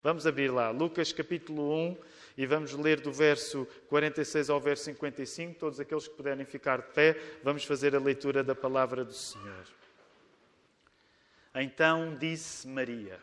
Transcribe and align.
Vamos 0.00 0.28
abrir 0.28 0.48
lá, 0.48 0.70
Lucas 0.70 1.12
capítulo 1.12 1.74
1, 1.74 1.96
e 2.36 2.46
vamos 2.46 2.72
ler 2.72 3.00
do 3.00 3.12
verso 3.12 3.66
46 3.88 4.48
ao 4.48 4.60
verso 4.60 4.84
55. 4.84 5.58
Todos 5.58 5.80
aqueles 5.80 6.06
que 6.06 6.14
puderem 6.14 6.46
ficar 6.46 6.80
de 6.80 6.86
pé, 6.92 7.16
vamos 7.42 7.64
fazer 7.64 7.96
a 7.96 7.98
leitura 7.98 8.44
da 8.44 8.54
palavra 8.54 9.04
do 9.04 9.12
Senhor. 9.12 9.66
Então 11.52 12.16
disse 12.16 12.68
Maria: 12.68 13.18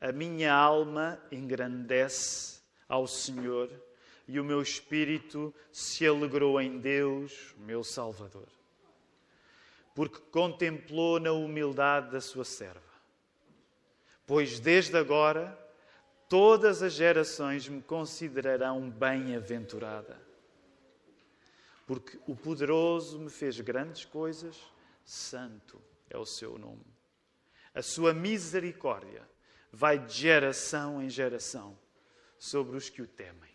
A 0.00 0.10
minha 0.10 0.52
alma 0.52 1.22
engrandece 1.30 2.60
ao 2.88 3.06
Senhor, 3.06 3.70
e 4.26 4.40
o 4.40 4.44
meu 4.44 4.60
espírito 4.60 5.54
se 5.70 6.04
alegrou 6.04 6.60
em 6.60 6.78
Deus, 6.78 7.54
meu 7.58 7.84
Salvador, 7.84 8.48
porque 9.94 10.18
contemplou 10.32 11.20
na 11.20 11.30
humildade 11.30 12.10
da 12.10 12.20
sua 12.20 12.44
serva 12.44 12.89
pois 14.30 14.60
desde 14.60 14.96
agora 14.96 15.58
todas 16.28 16.84
as 16.84 16.92
gerações 16.92 17.66
me 17.66 17.82
considerarão 17.82 18.88
bem-aventurada. 18.88 20.16
Porque 21.84 22.16
o 22.28 22.36
poderoso 22.36 23.18
me 23.18 23.28
fez 23.28 23.60
grandes 23.60 24.04
coisas, 24.04 24.56
santo 25.04 25.82
é 26.08 26.16
o 26.16 26.24
seu 26.24 26.56
nome. 26.56 26.86
A 27.74 27.82
sua 27.82 28.14
misericórdia 28.14 29.28
vai 29.72 29.98
de 29.98 30.12
geração 30.14 31.02
em 31.02 31.10
geração 31.10 31.76
sobre 32.38 32.76
os 32.76 32.88
que 32.88 33.02
o 33.02 33.08
temem. 33.08 33.50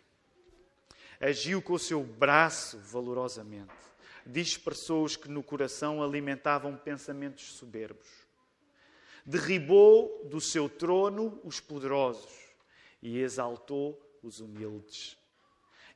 Agiu 1.18 1.62
com 1.62 1.72
o 1.72 1.78
seu 1.78 2.04
braço 2.04 2.78
valorosamente, 2.80 3.72
dispersou 4.26 5.06
os 5.06 5.16
que 5.16 5.30
no 5.30 5.42
coração 5.42 6.02
alimentavam 6.02 6.76
pensamentos 6.76 7.54
soberbos 7.54 8.25
derribou 9.26 10.24
do 10.30 10.40
seu 10.40 10.68
trono 10.68 11.40
os 11.42 11.58
poderosos 11.58 12.32
e 13.02 13.18
exaltou 13.18 14.00
os 14.22 14.38
humildes. 14.38 15.18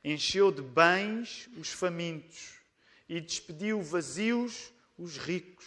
Encheu 0.03 0.51
de 0.51 0.61
bens 0.61 1.49
os 1.57 1.71
famintos 1.71 2.59
e 3.07 3.21
despediu 3.21 3.81
vazios 3.81 4.73
os 4.97 5.17
ricos. 5.17 5.65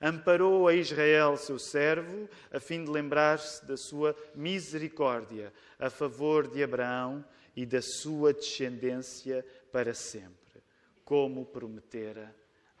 Amparou 0.00 0.68
a 0.68 0.74
Israel, 0.74 1.36
seu 1.36 1.58
servo, 1.58 2.28
a 2.50 2.60
fim 2.60 2.84
de 2.84 2.90
lembrar-se 2.90 3.64
da 3.66 3.76
sua 3.76 4.14
misericórdia 4.34 5.52
a 5.78 5.90
favor 5.90 6.48
de 6.48 6.62
Abraão 6.62 7.24
e 7.54 7.64
da 7.64 7.80
sua 7.80 8.32
descendência 8.32 9.44
para 9.72 9.94
sempre, 9.94 10.62
como 11.04 11.46
prometera 11.46 12.34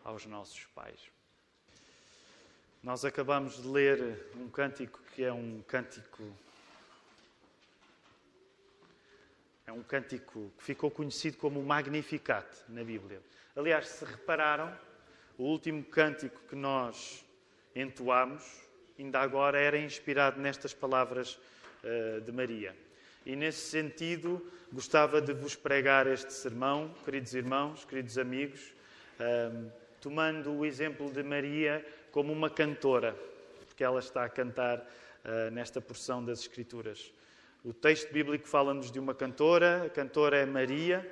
aos 0.04 0.26
nossos 0.26 0.66
pais. 0.66 1.15
Nós 2.86 3.04
acabamos 3.04 3.60
de 3.60 3.66
ler 3.66 4.28
um 4.36 4.48
cântico 4.48 5.00
que 5.12 5.24
é 5.24 5.32
um 5.32 5.60
cântico. 5.66 6.22
É 9.66 9.72
um 9.72 9.82
cântico 9.82 10.52
que 10.56 10.62
ficou 10.62 10.88
conhecido 10.88 11.36
como 11.36 11.58
o 11.58 11.66
Magnificat 11.66 12.46
na 12.68 12.84
Bíblia. 12.84 13.20
Aliás, 13.56 13.88
se 13.88 14.04
repararam, 14.04 14.72
o 15.36 15.42
último 15.42 15.82
cântico 15.82 16.40
que 16.48 16.54
nós 16.54 17.24
entoámos, 17.74 18.44
ainda 18.96 19.18
agora, 19.18 19.58
era 19.58 19.76
inspirado 19.76 20.40
nestas 20.40 20.72
palavras 20.72 21.40
uh, 21.82 22.20
de 22.20 22.30
Maria. 22.30 22.72
E 23.26 23.34
nesse 23.34 23.68
sentido, 23.68 24.48
gostava 24.72 25.20
de 25.20 25.32
vos 25.32 25.56
pregar 25.56 26.06
este 26.06 26.32
sermão, 26.32 26.94
queridos 27.04 27.34
irmãos, 27.34 27.84
queridos 27.84 28.16
amigos, 28.16 28.72
uh, 29.18 29.72
tomando 30.00 30.52
o 30.52 30.64
exemplo 30.64 31.10
de 31.10 31.24
Maria 31.24 31.84
como 32.16 32.32
uma 32.32 32.48
cantora, 32.48 33.14
porque 33.66 33.84
ela 33.84 34.00
está 34.00 34.24
a 34.24 34.28
cantar 34.30 34.78
uh, 34.78 35.50
nesta 35.50 35.82
porção 35.82 36.24
das 36.24 36.40
Escrituras. 36.40 37.12
O 37.62 37.74
texto 37.74 38.10
bíblico 38.10 38.48
fala-nos 38.48 38.90
de 38.90 38.98
uma 38.98 39.14
cantora, 39.14 39.84
a 39.84 39.90
cantora 39.90 40.38
é 40.38 40.46
Maria. 40.46 41.06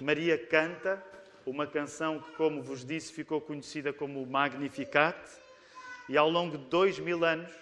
Maria 0.00 0.38
canta 0.38 1.04
uma 1.44 1.66
canção 1.66 2.20
que, 2.20 2.32
como 2.36 2.62
vos 2.62 2.86
disse, 2.86 3.12
ficou 3.12 3.38
conhecida 3.38 3.92
como 3.92 4.24
Magnificat, 4.24 5.14
e 6.08 6.16
ao 6.16 6.30
longo 6.30 6.56
de 6.56 6.64
dois 6.70 6.98
mil 6.98 7.22
anos, 7.22 7.52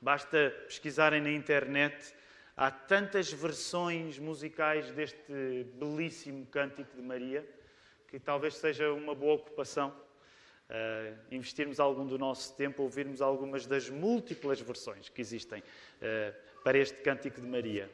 basta 0.00 0.54
pesquisarem 0.68 1.20
na 1.20 1.32
internet, 1.32 2.14
há 2.56 2.70
tantas 2.70 3.32
versões 3.32 4.16
musicais 4.16 4.92
deste 4.92 5.64
belíssimo 5.74 6.46
cântico 6.46 6.94
de 6.94 7.02
Maria, 7.02 7.44
que 8.06 8.20
talvez 8.20 8.54
seja 8.54 8.92
uma 8.92 9.12
boa 9.12 9.34
ocupação 9.34 10.05
uh, 10.70 11.16
investirmos 11.30 11.80
algum 11.80 12.06
do 12.06 12.18
nosso 12.18 12.54
tempo 12.56 12.82
ouvirmos 12.82 13.20
algumas 13.20 13.66
das 13.66 13.88
múltiplas 13.88 14.60
versões 14.60 15.08
que 15.08 15.20
existem 15.20 15.60
uh, 15.60 16.62
para 16.62 16.78
este 16.78 17.00
Cântico 17.02 17.40
de 17.40 17.46
Maria. 17.46 17.90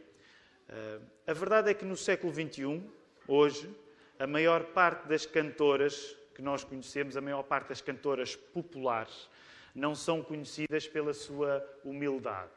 Uh, 0.68 1.02
a 1.26 1.32
verdade 1.32 1.70
é 1.70 1.74
que 1.74 1.84
no 1.84 1.96
século 1.96 2.32
XXI, 2.32 2.82
hoje, 3.26 3.70
a 4.18 4.26
maior 4.26 4.64
parte 4.66 5.06
das 5.08 5.26
cantoras 5.26 6.16
que 6.34 6.42
nós 6.42 6.64
conhecemos, 6.64 7.16
a 7.16 7.20
maior 7.20 7.42
parte 7.42 7.68
das 7.68 7.80
cantoras 7.80 8.36
populares, 8.36 9.28
não 9.74 9.94
são 9.94 10.22
conhecidas 10.22 10.86
pela 10.86 11.12
sua 11.12 11.64
humildade. 11.84 12.50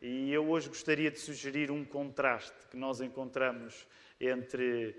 E 0.00 0.32
eu 0.32 0.48
hoje 0.48 0.68
gostaria 0.68 1.10
de 1.10 1.18
sugerir 1.18 1.70
um 1.70 1.84
contraste 1.84 2.54
que 2.70 2.76
nós 2.76 3.00
encontramos 3.00 3.86
entre 4.20 4.94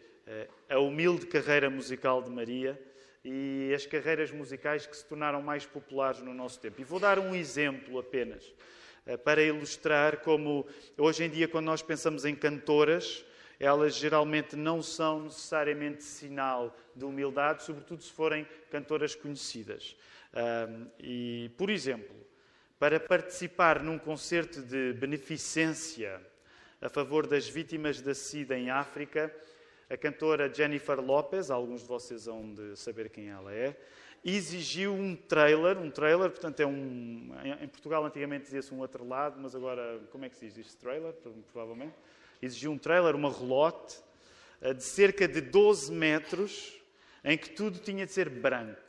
a 0.69 0.77
humilde 0.79 1.25
carreira 1.25 1.69
musical 1.69 2.21
de 2.21 2.29
Maria 2.29 2.79
e 3.24 3.72
as 3.75 3.85
carreiras 3.85 4.31
musicais 4.31 4.85
que 4.85 4.96
se 4.96 5.06
tornaram 5.06 5.41
mais 5.41 5.66
populares 5.66 6.22
no 6.22 6.34
nosso 6.34 6.59
tempo. 6.59 6.80
E 6.81 6.84
vou 6.84 7.00
dar 7.00 7.19
um 7.19 7.35
exemplo 7.35 8.00
apenas 8.00 8.53
eh, 9.06 9.18
para 9.18 9.41
ilustrar 9.41 10.18
como 10.18 10.66
hoje 10.97 11.24
em 11.24 11.30
dia, 11.30 11.47
quando 11.47 11.66
nós 11.66 11.81
pensamos 11.81 12.25
em 12.25 12.35
cantoras, 12.35 13.25
elas 13.59 13.96
geralmente 13.96 14.56
não 14.56 14.81
são 14.81 15.24
necessariamente 15.24 16.03
sinal 16.03 16.75
de 16.96 17.03
humildade, 17.03 17.63
sobretudo 17.63 18.02
se 18.02 18.12
forem 18.12 18.47
cantoras 18.72 19.16
conhecidas. 19.16 19.97
E, 20.97 21.51
por 21.57 21.69
exemplo, 21.69 22.16
para 22.80 23.00
participar 23.00 23.84
num 23.84 24.00
concerto 24.00 24.62
de 24.62 24.94
beneficência 24.94 26.22
a 26.81 26.88
favor 26.88 27.28
das 27.28 27.50
vítimas 27.50 28.00
da 28.00 28.13
SIDA 28.13 28.57
em 28.57 28.69
África, 28.69 29.36
a 29.89 29.97
cantora 29.97 30.53
Jennifer 30.53 31.00
Lopez, 31.00 31.50
alguns 31.50 31.81
de 31.81 31.88
vocês 31.88 32.25
vão 32.25 32.53
de 32.53 32.75
saber 32.75 33.09
quem 33.09 33.29
ela 33.29 33.51
é, 33.51 33.75
exigiu 34.23 34.94
um 34.94 35.16
trailer, 35.16 35.77
um 35.77 35.89
trailer, 35.89 36.29
portanto 36.29 36.59
é 36.59 36.66
um, 36.66 37.31
em 37.61 37.67
Portugal 37.67 38.05
antigamente 38.05 38.45
dizia-se 38.45 38.73
um 38.73 38.79
outro 38.79 39.07
lado, 39.07 39.39
mas 39.39 39.55
agora, 39.55 40.00
como 40.11 40.25
é 40.25 40.29
que 40.29 40.35
se 40.35 40.45
diz 40.45 40.57
isto? 40.57 40.77
Trailer, 40.77 41.13
provavelmente. 41.51 41.95
Exigiu 42.41 42.72
um 42.72 42.77
trailer, 42.77 43.16
uma 43.16 43.31
relote, 43.31 44.00
eh, 44.61 44.73
de 44.73 44.83
cerca 44.83 45.27
de 45.27 45.41
12 45.41 45.91
metros, 45.91 46.79
em 47.23 47.38
que 47.38 47.50
tudo 47.50 47.79
tinha 47.79 48.06
de 48.06 48.11
ser 48.11 48.29
branco. 48.29 48.81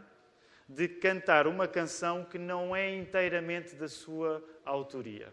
de 0.67 0.89
cantar 0.89 1.47
uma 1.47 1.69
canção 1.69 2.25
que 2.25 2.39
não 2.39 2.75
é 2.75 2.97
inteiramente 2.97 3.75
da 3.75 3.87
sua 3.87 4.43
autoria. 4.65 5.27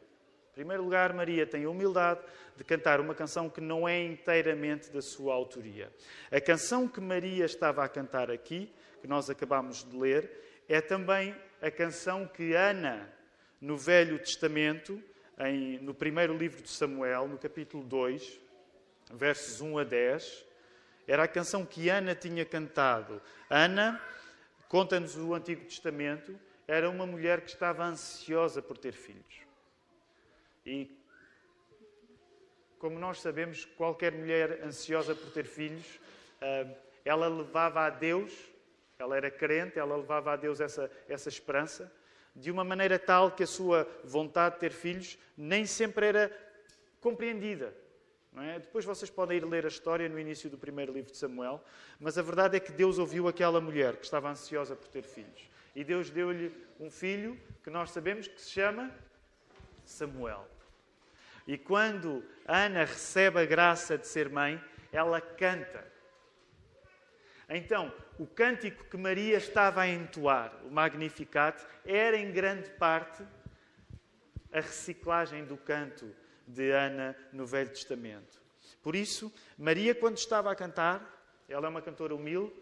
Em 0.51 0.55
primeiro 0.55 0.83
lugar, 0.83 1.13
Maria 1.13 1.47
tem 1.47 1.63
a 1.63 1.69
humildade 1.69 2.19
de 2.57 2.63
cantar 2.65 2.99
uma 2.99 3.15
canção 3.15 3.49
que 3.49 3.61
não 3.61 3.88
é 3.88 4.03
inteiramente 4.03 4.91
da 4.91 5.01
sua 5.01 5.33
autoria. 5.33 5.89
A 6.29 6.41
canção 6.41 6.85
que 6.85 6.99
Maria 6.99 7.45
estava 7.45 7.81
a 7.81 7.88
cantar 7.88 8.29
aqui, 8.29 8.69
que 8.99 9.07
nós 9.07 9.29
acabamos 9.29 9.89
de 9.89 9.97
ler, 9.97 10.63
é 10.67 10.81
também 10.81 11.33
a 11.61 11.71
canção 11.71 12.27
que 12.27 12.53
Ana, 12.53 13.09
no 13.62 13.78
Velho 13.78 14.18
Testamento, 14.18 15.02
em, 15.40 15.78
no 15.80 15.94
primeiro 15.94 16.36
livro 16.36 16.63
de 16.63 16.69
Samuel, 16.69 17.28
no 17.28 17.38
capítulo 17.38 17.84
2, 17.84 18.40
versos 19.13 19.62
1 19.62 19.78
a 19.78 19.84
10, 19.84 20.46
era 21.08 21.24
a 21.24 21.28
canção 21.28 21.66
que 21.66 21.88
Ana 21.88 22.16
tinha 22.16 22.44
cantado. 22.44 23.22
Ana, 23.48 24.02
conta-nos 24.68 25.16
o 25.16 25.34
Antigo 25.36 25.63
Testamento, 25.66 26.38
era 26.68 26.90
uma 26.90 27.06
mulher 27.06 27.42
que 27.42 27.50
estava 27.52 27.86
ansiosa 27.86 28.62
por 28.62 28.78
ter 28.78 28.94
filhos. 28.94 29.42
E, 30.66 30.90
como 32.80 32.98
nós 32.98 33.22
sabemos, 33.22 33.66
qualquer 33.66 34.12
mulher 34.12 34.63
ansiosa 34.63 35.13
por 35.13 35.31
ter 35.31 35.46
filhos, 35.46 36.00
ah, 36.42 36.68
ela 37.06 37.28
levava 37.28 37.81
a 37.81 37.90
Deus, 37.90 38.31
ela 38.98 39.18
era 39.18 39.30
crente, 39.30 39.78
ela 39.78 39.96
levava 39.96 40.34
a 40.34 40.36
Deus 40.36 40.60
essa, 40.60 40.90
essa 41.08 41.30
esperança, 41.30 41.92
de 42.36 42.50
uma 42.51 42.63
maneira 42.63 42.98
tal 42.98 43.31
que 43.31 43.44
a 43.44 43.48
sua 43.48 43.88
vontade 44.04 44.56
de 44.56 44.62
ter 44.62 44.72
filhos 44.72 45.18
nem 45.38 45.66
sempre 45.66 46.06
era 46.06 46.51
compreendida. 47.00 47.75
É? 48.38 48.60
Depois 48.60 48.86
vocês 48.86 49.10
podem 49.10 49.38
ir 49.38 49.45
ler 49.45 49.66
a 49.66 49.68
história 49.68 50.07
no 50.07 50.18
início 50.18 50.50
do 50.50 50.57
primeiro 50.57 50.94
livro 50.94 51.12
de 51.12 51.18
Samuel, 51.18 51.62
mas 52.00 52.18
a 52.18 52.22
verdade 52.22 52.56
é 52.56 52.60
que 52.62 52.72
Deus 52.72 52.98
ouviu 52.98 53.28
aquela 53.28 53.60
mulher 53.60 53.98
que 53.98 54.06
estava 54.06 54.30
ansiosa 54.30 54.74
por 54.75 54.88
ter 54.88 55.04
filhos. 55.04 55.50
E 55.75 55.83
Deus 55.83 56.10
deu-lhe 56.10 56.54
um 56.80 56.89
filho 56.89 57.38
que 57.62 57.69
nós 57.69 57.92
sabemos 57.92 58.28
que 58.28 58.42
se 58.42 58.51
chama 58.51 58.89
Samuel. 59.84 60.48
E 61.45 61.57
quando 61.57 62.24
Ana 62.45 62.86
recebe 62.86 63.39
a 63.39 63.45
graça 63.45 63.98
de 63.98 64.07
ser 64.07 64.30
mãe, 64.30 64.63
ela 64.92 65.19
canta. 65.19 65.86
Então, 67.53 67.94
o 68.18 68.25
cântico 68.25 68.86
que 68.86 68.95
Maria 68.95 69.38
estava 69.38 69.81
a 69.81 69.88
entoar, 69.88 70.53
o 70.65 70.71
Magnificat, 70.71 71.62
era 71.86 72.15
em 72.15 72.31
grande 72.31 72.69
parte 72.71 73.24
a 74.53 74.62
reciclagem 74.62 75.44
do 75.44 75.57
canto 75.57 76.09
de 76.48 76.71
Ana 76.71 77.15
no 77.33 77.45
Velho 77.45 77.69
Testamento. 77.69 78.42
Por 78.81 78.95
isso, 78.95 79.31
Maria, 79.57 79.94
quando 79.94 80.18
estava 80.18 80.50
a 80.50 80.56
cantar, 80.56 81.21
ela 81.48 81.68
é 81.68 81.69
uma 81.69 81.81
cantora 81.81 82.15
humilde 82.15 82.53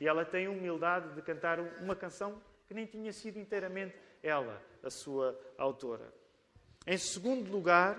e 0.00 0.06
ela 0.06 0.24
tem 0.24 0.46
a 0.46 0.50
humildade 0.50 1.14
de 1.14 1.22
cantar 1.22 1.58
uma 1.80 1.96
canção 1.96 2.40
que 2.68 2.74
nem 2.74 2.86
tinha 2.86 3.12
sido 3.12 3.38
inteiramente 3.38 3.96
ela, 4.22 4.62
a 4.82 4.90
sua 4.90 5.38
autora. 5.56 6.12
Em 6.86 6.96
segundo 6.96 7.50
lugar, 7.50 7.98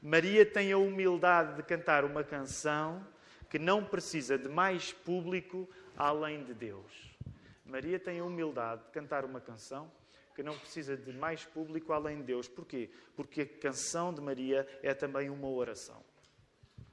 Maria 0.00 0.44
tem 0.46 0.72
a 0.72 0.78
humildade 0.78 1.56
de 1.56 1.62
cantar 1.62 2.04
uma 2.04 2.24
canção 2.24 3.06
que 3.54 3.58
não 3.60 3.84
precisa 3.84 4.36
de 4.36 4.48
mais 4.48 4.92
público 4.92 5.70
além 5.96 6.42
de 6.42 6.52
Deus. 6.52 7.16
Maria 7.64 8.00
tem 8.00 8.18
a 8.18 8.24
humildade 8.24 8.82
de 8.82 8.90
cantar 8.90 9.24
uma 9.24 9.40
canção 9.40 9.88
que 10.34 10.42
não 10.42 10.58
precisa 10.58 10.96
de 10.96 11.12
mais 11.12 11.44
público 11.44 11.92
além 11.92 12.16
de 12.16 12.24
Deus. 12.24 12.48
Porquê? 12.48 12.90
Porque 13.14 13.42
a 13.42 13.46
canção 13.46 14.12
de 14.12 14.20
Maria 14.20 14.66
é 14.82 14.92
também 14.92 15.30
uma 15.30 15.46
oração. 15.46 16.02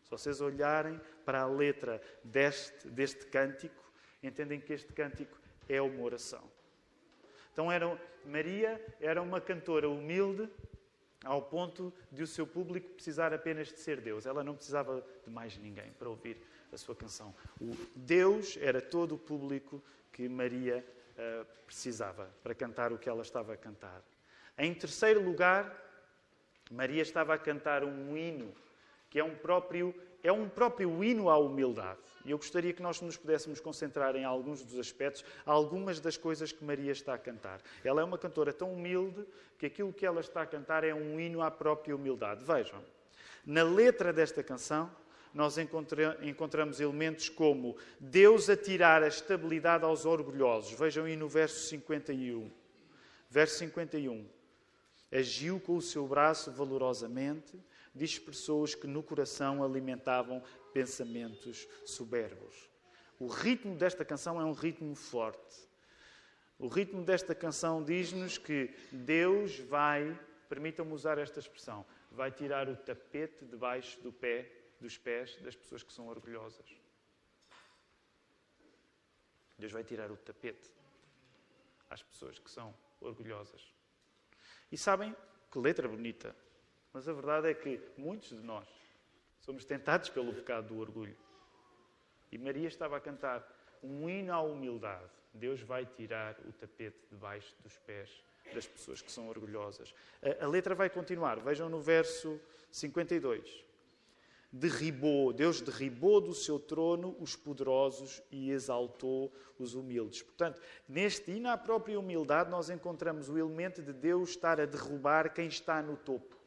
Se 0.04 0.12
vocês 0.12 0.40
olharem 0.40 1.02
para 1.26 1.42
a 1.42 1.48
letra 1.48 2.00
deste, 2.24 2.88
deste 2.90 3.26
cântico, 3.26 3.84
entendem 4.22 4.62
que 4.62 4.74
este 4.74 4.94
cântico 4.94 5.36
é 5.68 5.82
uma 5.82 6.04
oração. 6.04 6.44
Então, 7.52 7.72
era, 7.72 8.00
Maria 8.24 8.80
era 9.00 9.20
uma 9.20 9.42
cantora 9.42 9.90
humilde 9.90 10.48
ao 11.24 11.42
ponto 11.42 11.94
de 12.12 12.24
o 12.24 12.28
seu 12.28 12.48
público 12.48 12.90
precisar 12.90 13.34
apenas 13.34 13.68
de 13.68 13.80
ser 13.80 14.02
Deus. 14.02 14.26
Ela 14.26 14.44
não 14.44 14.56
precisava 14.56 15.04
de 15.24 15.30
mais 15.30 15.58
ninguém 15.58 15.92
para 15.94 16.10
ouvir 16.10 16.38
a 16.72 16.78
sua 16.78 16.96
canção. 16.96 17.34
O 17.60 17.76
Deus 17.96 18.58
era 18.60 18.82
todo 18.82 19.16
o 19.16 19.18
público 19.18 19.84
que 20.12 20.28
Maria 20.28 20.86
uh, 21.14 21.46
precisava 21.66 22.30
para 22.42 22.56
cantar 22.56 22.92
o 22.92 22.98
que 22.98 23.10
ela 23.10 23.22
estava 23.22 23.54
a 23.54 23.58
cantar. 23.58 24.02
Em 24.58 24.74
terceiro 24.74 25.22
lugar, 25.22 25.76
Maria 26.72 27.02
estava 27.02 27.34
a 27.34 27.38
cantar 27.38 27.84
um 27.84 28.18
hino 28.18 28.54
que 29.10 29.20
é 29.20 29.24
um 29.24 29.36
próprio 29.36 29.94
é 30.24 30.32
um 30.32 30.48
próprio 30.48 31.04
hino 31.04 31.30
à 31.30 31.38
humildade. 31.38 32.00
E 32.26 32.32
eu 32.32 32.38
gostaria 32.38 32.74
que 32.74 32.82
nós 32.82 33.02
nos 33.02 33.18
pudéssemos 33.18 33.60
concentrar 33.60 34.16
em 34.16 34.24
alguns 34.24 34.64
dos 34.64 34.80
aspectos, 34.80 35.26
algumas 35.46 36.00
das 36.00 36.18
coisas 36.18 36.52
que 36.52 36.64
Maria 36.64 36.92
está 36.92 37.14
a 37.14 37.18
cantar. 37.18 37.62
Ela 37.84 38.02
é 38.02 38.04
uma 38.04 38.18
cantora 38.18 38.54
tão 38.54 38.74
humilde 38.74 39.26
que 39.58 39.66
aquilo 39.66 39.92
que 39.92 40.06
ela 40.06 40.22
está 40.22 40.42
a 40.42 40.46
cantar 40.46 40.84
é 40.84 40.94
um 40.94 41.20
hino 41.20 41.42
à 41.42 41.50
própria 41.50 41.96
humildade. 41.96 42.44
Vejam, 42.46 42.84
na 43.46 43.64
letra 43.64 44.14
desta 44.14 44.44
canção, 44.44 44.90
nós 45.34 45.58
encontramos 45.58 46.80
elementos 46.80 47.30
como 47.30 47.78
Deus 48.00 48.50
a 48.50 48.58
tirar 48.58 49.02
a 49.02 49.08
estabilidade 49.08 49.86
aos 49.86 50.06
orgulhosos. 50.06 50.78
Vejam 50.78 51.06
aí 51.06 51.16
no 51.16 51.30
verso 51.30 51.68
51. 51.70 52.52
Verso 53.30 53.60
51. 53.60 54.26
Agiu 55.12 55.60
com 55.60 55.78
o 55.78 55.82
seu 55.82 56.06
braço 56.08 56.52
valorosamente, 56.52 57.58
dispersou 57.94 58.64
os 58.64 58.76
que 58.76 58.88
no 58.88 59.04
coração 59.04 59.64
alimentavam 59.64 60.42
pensamentos 60.74 61.68
soberbos. 61.86 62.70
O 63.20 63.28
ritmo 63.28 63.76
desta 63.76 64.04
canção 64.04 64.40
é 64.40 64.46
um 64.46 64.54
ritmo 64.54 64.96
forte. 64.96 65.70
O 66.58 66.68
ritmo 66.68 67.04
desta 67.04 67.36
canção 67.36 67.84
diz-nos 67.84 68.38
que 68.38 68.74
Deus 68.92 69.58
vai, 69.60 70.20
permitam-me 70.48 70.94
usar 70.94 71.18
esta 71.18 71.40
expressão, 71.40 71.86
vai 72.12 72.32
tirar 72.32 72.70
o 72.70 72.76
tapete 72.76 73.46
debaixo 73.46 74.00
do 74.02 74.12
pé, 74.12 74.52
dos 74.80 74.98
pés 74.98 75.36
das 75.38 75.56
pessoas 75.56 75.84
que 75.84 75.94
são 75.94 76.08
orgulhosas. 76.08 76.66
Deus 79.58 79.72
vai 79.72 79.84
tirar 79.84 80.12
o 80.12 80.18
tapete 80.18 80.72
às 81.90 82.02
pessoas 82.02 82.40
que 82.40 82.50
são 82.50 82.74
orgulhosas. 83.00 83.74
E 84.72 84.78
sabem 84.78 85.16
que 85.52 85.60
letra 85.60 85.88
bonita. 85.88 86.36
Mas 86.94 87.08
a 87.08 87.14
verdade 87.14 87.50
é 87.50 87.54
que 87.54 87.80
muitos 87.98 88.30
de 88.30 88.44
nós 88.44 88.68
somos 89.40 89.66
tentados 89.66 90.10
pelo 90.10 90.34
pecado 90.34 90.68
do 90.68 90.80
orgulho. 90.80 91.16
E 92.32 92.38
Maria 92.38 92.68
estava 92.68 92.98
a 92.98 93.00
cantar 93.00 93.46
um 93.82 94.10
hino 94.10 94.34
à 94.34 94.42
humildade. 94.42 95.10
Deus 95.34 95.62
vai 95.62 95.86
tirar 95.86 96.38
o 96.48 96.52
tapete 96.52 96.98
debaixo 97.10 97.56
dos 97.64 97.78
pés 97.80 98.24
das 98.54 98.68
pessoas 98.68 99.02
que 99.02 99.12
são 99.12 99.30
orgulhosas. 99.30 99.94
A, 100.22 100.46
a 100.46 100.48
letra 100.48 100.76
vai 100.76 100.90
continuar. 100.90 101.40
Vejam 101.40 101.70
no 101.70 101.82
verso 101.82 102.40
52. 102.70 103.66
Derribou, 104.54 105.32
Deus 105.32 105.62
derribou 105.62 106.20
do 106.20 106.34
seu 106.34 106.60
trono 106.60 107.16
os 107.22 107.38
poderosos 107.38 108.22
e 108.30 108.52
exaltou 108.52 109.32
os 109.58 109.76
humildes. 109.76 110.22
Portanto, 110.22 110.62
neste 110.90 111.32
hino 111.32 111.48
à 111.48 111.58
própria 111.58 111.98
humildade, 111.98 112.50
nós 112.50 112.70
encontramos 112.70 113.30
o 113.30 113.38
elemento 113.38 113.82
de 113.82 113.94
Deus 113.94 114.32
estar 114.32 114.60
a 114.60 114.66
derrubar 114.66 115.34
quem 115.34 115.48
está 115.48 115.82
no 115.82 115.96
topo 115.96 116.41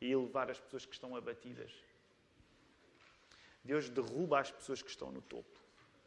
e 0.00 0.10
elevar 0.10 0.50
as 0.50 0.58
pessoas 0.58 0.86
que 0.86 0.94
estão 0.94 1.16
abatidas. 1.16 1.72
Deus 3.64 3.88
derruba 3.88 4.40
as 4.40 4.50
pessoas 4.50 4.82
que 4.82 4.90
estão 4.90 5.10
no 5.10 5.20
topo 5.20 5.58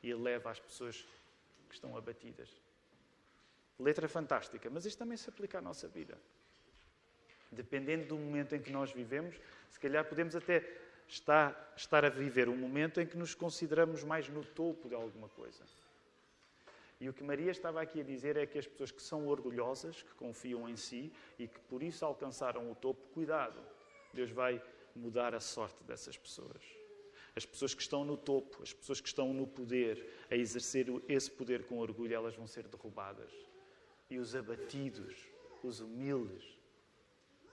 e 0.01 0.09
eleva 0.09 0.49
as 0.49 0.59
pessoas 0.59 1.05
que 1.69 1.75
estão 1.75 1.95
abatidas. 1.95 2.49
Letra 3.79 4.07
fantástica, 4.07 4.69
mas 4.69 4.85
isto 4.85 4.97
também 4.97 5.17
se 5.17 5.29
aplica 5.29 5.57
à 5.57 5.61
nossa 5.61 5.87
vida. 5.87 6.17
Dependendo 7.51 8.07
do 8.07 8.17
momento 8.17 8.55
em 8.55 8.61
que 8.61 8.71
nós 8.71 8.91
vivemos, 8.91 9.39
se 9.69 9.79
calhar 9.79 10.05
podemos 10.05 10.35
até 10.35 10.65
estar, 11.07 11.73
estar 11.75 12.05
a 12.05 12.09
viver 12.09 12.47
um 12.47 12.55
momento 12.55 13.01
em 13.01 13.05
que 13.05 13.17
nos 13.17 13.35
consideramos 13.35 14.03
mais 14.03 14.29
no 14.29 14.43
topo 14.43 14.87
de 14.87 14.95
alguma 14.95 15.27
coisa. 15.29 15.63
E 16.99 17.09
o 17.09 17.13
que 17.13 17.23
Maria 17.23 17.51
estava 17.51 17.81
aqui 17.81 17.99
a 17.99 18.03
dizer 18.03 18.37
é 18.37 18.45
que 18.45 18.59
as 18.59 18.67
pessoas 18.67 18.91
que 18.91 19.01
são 19.01 19.27
orgulhosas, 19.27 20.03
que 20.03 20.13
confiam 20.13 20.69
em 20.69 20.75
si 20.75 21.11
e 21.37 21.47
que 21.47 21.59
por 21.61 21.81
isso 21.81 22.05
alcançaram 22.05 22.71
o 22.71 22.75
topo, 22.75 23.01
cuidado, 23.13 23.59
Deus 24.13 24.31
vai 24.31 24.61
mudar 24.95 25.33
a 25.33 25.39
sorte 25.39 25.83
dessas 25.83 26.17
pessoas. 26.17 26.61
As 27.35 27.45
pessoas 27.45 27.73
que 27.73 27.81
estão 27.81 28.03
no 28.03 28.17
topo, 28.17 28.61
as 28.61 28.73
pessoas 28.73 28.99
que 28.99 29.07
estão 29.07 29.33
no 29.33 29.47
poder, 29.47 30.25
a 30.29 30.35
exercer 30.35 30.87
esse 31.07 31.31
poder 31.31 31.65
com 31.65 31.79
orgulho, 31.79 32.13
elas 32.13 32.35
vão 32.35 32.45
ser 32.45 32.67
derrubadas. 32.67 33.31
E 34.09 34.17
os 34.17 34.35
abatidos, 34.35 35.15
os 35.63 35.79
humildes, 35.79 36.59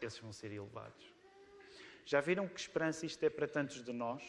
esses 0.00 0.18
vão 0.18 0.32
ser 0.32 0.52
elevados. 0.52 1.12
Já 2.04 2.20
viram 2.20 2.48
que 2.48 2.58
esperança 2.58 3.06
isto 3.06 3.22
é 3.22 3.30
para 3.30 3.46
tantos 3.46 3.84
de 3.84 3.92
nós? 3.92 4.22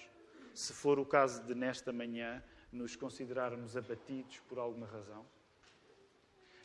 Se 0.53 0.74
for 0.74 1.00
o 1.00 1.05
caso 1.05 1.43
de 1.43 1.55
nesta 1.55 1.91
manhã 1.91 2.43
nos 2.71 2.95
considerarmos 2.95 3.75
abatidos 3.75 4.39
por 4.41 4.59
alguma 4.59 4.86
razão? 4.86 5.25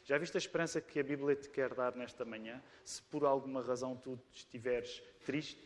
Já 0.04 0.18
viste 0.18 0.36
a 0.36 0.38
esperança 0.38 0.82
que 0.82 1.00
a 1.00 1.02
Bíblia 1.02 1.34
te 1.34 1.48
quer 1.48 1.72
dar 1.72 1.96
nesta 1.96 2.26
manhã? 2.26 2.62
Se 2.84 3.00
por 3.02 3.24
alguma 3.24 3.62
razão 3.62 3.96
tu 3.96 4.20
estiveres 4.34 5.02
triste? 5.24 5.64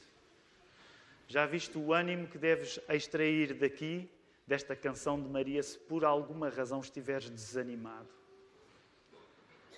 Já 1.26 1.45
viste 1.45 1.76
o 1.76 1.92
ânimo 1.92 2.28
que 2.28 2.38
deves 2.38 2.78
extrair 2.88 3.52
daqui, 3.54 4.09
desta 4.47 4.76
canção 4.76 5.21
de 5.21 5.28
Maria, 5.28 5.61
se 5.61 5.76
por 5.76 6.04
alguma 6.04 6.49
razão 6.49 6.80
estiveres 6.80 7.28
desanimado? 7.28 8.09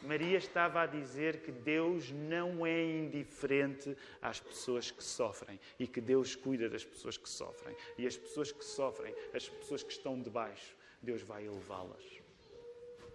Maria 0.02 0.36
estava 0.36 0.82
a 0.82 0.86
dizer 0.86 1.40
que 1.40 1.50
Deus 1.50 2.10
não 2.10 2.64
é 2.64 2.82
indiferente 2.82 3.96
às 4.20 4.40
pessoas 4.40 4.90
que 4.90 5.02
sofrem 5.02 5.58
e 5.78 5.86
que 5.86 6.00
Deus 6.00 6.36
cuida 6.36 6.68
das 6.68 6.84
pessoas 6.84 7.16
que 7.16 7.28
sofrem. 7.28 7.74
E 7.96 8.06
as 8.06 8.16
pessoas 8.16 8.52
que 8.52 8.64
sofrem, 8.64 9.14
as 9.34 9.48
pessoas 9.48 9.82
que 9.82 9.92
estão 9.92 10.20
debaixo, 10.20 10.76
Deus 11.02 11.22
vai 11.22 11.46
elevá-las. 11.46 12.19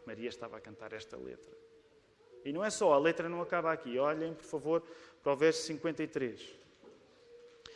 Maria 0.05 0.29
estava 0.29 0.57
a 0.57 0.61
cantar 0.61 0.93
esta 0.93 1.17
letra. 1.17 1.55
E 2.43 2.53
não 2.53 2.63
é 2.63 2.69
só, 2.69 2.93
a 2.93 2.99
letra 2.99 3.27
não 3.27 3.41
acaba 3.41 3.71
aqui. 3.71 3.97
Olhem, 3.97 4.33
por 4.33 4.45
favor, 4.45 4.83
para 5.23 5.33
o 5.33 5.35
verso 5.35 5.63
53. 5.63 6.39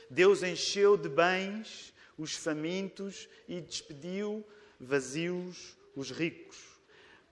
Deus 0.09 0.43
encheu 0.43 0.95
de 0.95 1.09
bens 1.09 1.93
os 2.17 2.35
famintos 2.35 3.27
e 3.47 3.61
despediu 3.61 4.45
vazios 4.79 5.77
os 5.95 6.11
ricos. 6.11 6.79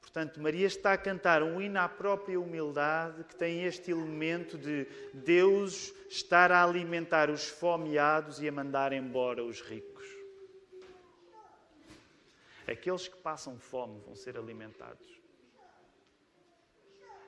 Portanto, 0.02 0.42
Maria 0.42 0.66
está 0.66 0.94
a 0.94 0.98
cantar 0.98 1.44
um 1.44 1.62
hino 1.62 1.80
à 1.80 1.88
própria 1.88 2.40
humildade 2.40 3.24
que 3.26 3.36
tem 3.36 3.66
este 3.66 3.92
elemento 3.92 4.58
de 4.58 4.88
Deus 5.14 5.94
estar 6.10 6.52
a 6.52 6.64
alimentar 6.64 7.30
os 7.30 7.48
fomeados 7.48 8.42
e 8.42 8.48
a 8.48 8.52
mandar 8.52 8.94
embora 8.94 9.44
os 9.44 9.62
ricos. 9.62 10.17
Aqueles 12.68 13.08
que 13.08 13.16
passam 13.18 13.58
fome 13.58 14.02
vão 14.02 14.16
ser 14.16 14.38
alimentados. 14.38 15.08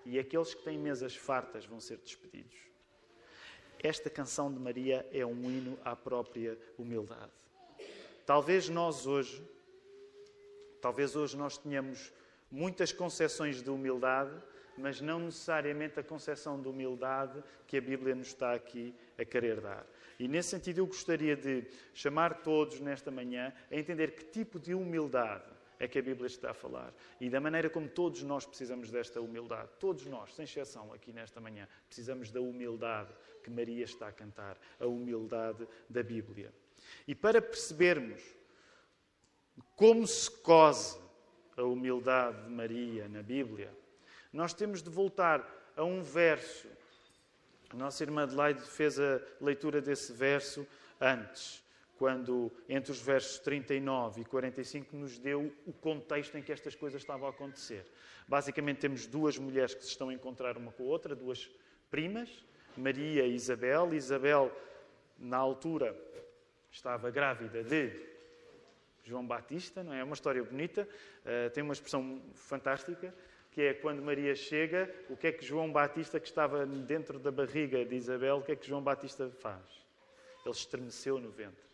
E 0.06 0.20
aqueles 0.20 0.54
que 0.54 0.64
têm 0.64 0.78
mesas 0.78 1.16
fartas 1.16 1.66
vão 1.66 1.80
ser 1.80 1.98
despedidos. 1.98 2.58
Esta 3.82 4.10
canção 4.10 4.52
de 4.54 4.60
Maria 4.60 5.08
é 5.14 5.26
um 5.26 5.50
hino 5.50 5.80
à 5.86 5.96
própria 5.96 6.60
humildade. 6.78 7.32
Talvez 8.26 8.68
nós 8.68 9.08
hoje, 9.08 9.42
talvez 10.82 11.16
hoje 11.16 11.38
nós 11.38 11.58
tenhamos 11.58 12.12
muitas 12.52 12.92
concepções 12.92 13.62
de 13.62 13.70
humildade, 13.70 14.36
mas 14.78 15.00
não 15.00 15.20
necessariamente 15.20 16.00
a 16.00 16.04
concepção 16.04 16.62
de 16.62 16.68
humildade 16.68 17.42
que 17.66 17.78
a 17.78 17.82
Bíblia 17.82 18.14
nos 18.14 18.28
está 18.28 18.54
aqui 18.54 18.94
a 19.18 19.24
querer 19.24 19.62
dar. 19.62 19.86
E 20.20 20.28
nesse 20.28 20.50
sentido 20.50 20.80
eu 20.80 20.86
gostaria 20.86 21.36
de 21.36 21.66
chamar 21.94 22.42
todos 22.44 22.80
nesta 22.82 23.10
manhã 23.10 23.54
a 23.72 23.76
entender 23.76 24.12
que 24.12 24.26
tipo 24.26 24.60
de 24.60 24.74
humildade 24.74 25.50
é 25.80 25.88
que 25.88 25.98
a 25.98 26.02
Bíblia 26.02 26.28
está 26.28 26.52
a 26.52 26.54
falar 26.54 26.94
e 27.22 27.30
da 27.30 27.40
maneira 27.40 27.70
como 27.70 27.88
todos 27.88 28.22
nós 28.22 28.46
precisamos 28.46 28.92
desta 28.92 29.22
humildade. 29.22 29.70
Todos 29.80 30.06
nós, 30.06 30.36
sem 30.36 30.44
exceção, 30.44 30.92
aqui 30.94 31.14
nesta 31.14 31.40
manhã, 31.40 31.68
precisamos 31.88 32.30
da 32.30 32.42
humildade 32.42 33.14
que 33.42 33.50
Maria 33.50 33.86
está 33.86 34.10
a 34.10 34.12
cantar, 34.12 34.58
a 34.78 34.86
humildade 34.86 35.66
da 35.90 36.04
Bíblia. 36.04 36.54
E 37.08 37.16
para 37.16 37.42
percebermos 37.42 38.22
como 39.76 40.06
se 40.06 40.30
cose 40.30 41.00
a 41.56 41.64
humildade 41.64 42.44
de 42.44 42.50
Maria 42.50 43.08
na 43.08 43.24
Bíblia, 43.24 43.74
nós 44.34 44.54
temos 44.54 44.82
de 44.82 44.90
voltar 44.90 45.48
a 45.76 45.84
um 45.84 46.04
verso. 46.04 46.68
Nossa 47.74 48.04
irmã 48.04 48.24
Adelaide 48.24 48.62
fez 48.62 49.00
a 49.00 49.22
leitura 49.40 49.82
desse 49.82 50.12
verso 50.12 50.66
antes, 51.00 51.64
quando 51.98 52.52
entre 52.68 52.92
os 52.92 53.02
versos 53.02 53.40
39 53.40 54.22
e 54.22 54.26
45 54.26 54.96
nos 54.96 55.20
deu 55.20 55.54
o 55.66 55.74
contexto 55.74 56.38
em 56.38 56.42
que 56.42 56.52
estas 56.52 56.76
coisas 56.76 57.02
estavam 57.02 57.28
a 57.28 57.30
acontecer. 57.30 57.86
Basicamente 58.28 58.78
temos 58.78 59.06
duas 59.06 59.38
mulheres 59.38 59.74
que 59.74 59.84
se 59.84 59.90
estão 59.90 60.10
a 60.10 60.14
encontrar 60.14 60.58
uma 60.58 60.72
com 60.72 60.84
a 60.84 60.88
outra, 60.88 61.16
duas 61.16 61.50
primas, 61.92 62.30
Maria 62.76 63.26
e 63.26 63.36
Isabel. 63.36 63.94
Isabel, 63.94 64.52
na 65.18 65.38
altura, 65.38 65.96
estava 66.72 67.10
grávida 67.12 67.64
de 67.64 67.92
João 69.04 69.26
Batista, 69.26 69.84
não 69.84 69.94
é? 69.94 70.00
É 70.00 70.04
uma 70.04 70.14
história 70.14 70.44
bonita, 70.44 70.88
uh, 71.26 71.50
tem 71.50 71.64
uma 71.64 71.74
expressão 71.74 72.22
fantástica, 72.34 73.14
que 73.52 73.62
é 73.62 73.74
quando 73.74 74.02
Maria 74.02 74.36
chega, 74.36 74.94
o 75.10 75.18
que 75.18 75.28
é 75.28 75.32
que 75.32 75.46
João 75.46 75.72
Batista, 75.72 76.20
que 76.20 76.28
estava 76.28 76.66
dentro 76.66 77.20
da 77.20 77.32
barriga 77.32 77.84
de 77.84 77.96
Isabel, 77.96 78.38
o 78.38 78.44
que 78.44 78.52
é 78.52 78.56
que 78.56 78.68
João 78.68 78.82
Batista 78.82 79.30
faz? 79.40 79.64
Ele 80.46 80.56
estremeceu 80.56 81.20
no 81.20 81.30
ventre. 81.30 81.68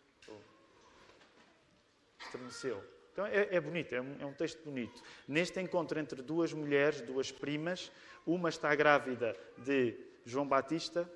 Estremeceu. 2.18 2.82
Então 3.12 3.26
é, 3.26 3.54
é 3.54 3.60
bonito, 3.60 3.94
é 3.94 4.00
um, 4.00 4.16
é 4.20 4.26
um 4.26 4.32
texto 4.32 4.62
bonito. 4.62 5.02
Neste 5.26 5.60
encontro 5.60 5.98
entre 5.98 6.20
duas 6.20 6.52
mulheres, 6.52 7.00
duas 7.00 7.30
primas, 7.32 7.90
uma 8.26 8.48
está 8.48 8.74
grávida 8.74 9.36
de 9.58 9.96
João 10.24 10.46
Batista 10.46 11.10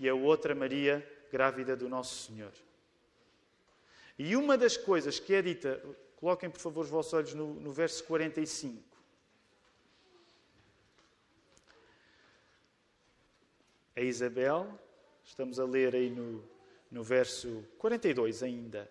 e 0.00 0.08
a 0.08 0.14
outra, 0.14 0.54
Maria, 0.54 1.06
grávida 1.30 1.76
do 1.76 1.88
Nosso 1.88 2.26
Senhor. 2.26 2.52
E 4.18 4.34
uma 4.34 4.58
das 4.58 4.76
coisas 4.76 5.18
que 5.20 5.32
é 5.32 5.40
dita, 5.40 5.80
coloquem 6.16 6.50
por 6.50 6.60
favor 6.60 6.84
os 6.84 6.90
vossos 6.90 7.12
olhos 7.12 7.34
no, 7.34 7.54
no 7.54 7.72
verso 7.72 8.02
45. 8.04 8.87
A 13.98 14.00
Isabel, 14.00 14.78
estamos 15.24 15.58
a 15.58 15.64
ler 15.64 15.92
aí 15.92 16.08
no, 16.08 16.48
no 16.88 17.02
verso 17.02 17.64
42 17.78 18.44
ainda, 18.44 18.88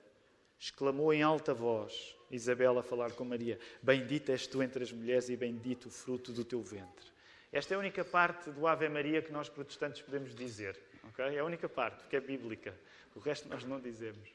exclamou 0.59 1.13
em 1.13 1.23
alta 1.23 1.53
voz, 1.53 2.13
Isabel 2.29 2.77
a 2.77 2.83
falar 2.83 3.13
com 3.13 3.23
Maria: 3.23 3.57
Bendita 3.81 4.33
és 4.33 4.45
tu 4.45 4.61
entre 4.61 4.83
as 4.83 4.91
mulheres 4.91 5.29
e 5.29 5.37
bendito 5.37 5.85
o 5.85 5.89
fruto 5.89 6.33
do 6.33 6.43
teu 6.43 6.61
ventre. 6.61 7.05
Esta 7.53 7.73
é 7.73 7.77
a 7.77 7.79
única 7.79 8.03
parte 8.03 8.51
do 8.51 8.67
Ave 8.67 8.89
Maria 8.89 9.21
que 9.21 9.31
nós 9.31 9.47
protestantes 9.47 10.01
podemos 10.01 10.35
dizer. 10.35 10.77
Okay? 11.11 11.37
É 11.37 11.39
a 11.39 11.45
única 11.45 11.69
parte, 11.69 12.01
porque 12.01 12.17
é 12.17 12.19
bíblica. 12.19 12.77
O 13.15 13.19
resto 13.19 13.47
nós 13.47 13.63
não 13.63 13.79
dizemos. 13.79 14.29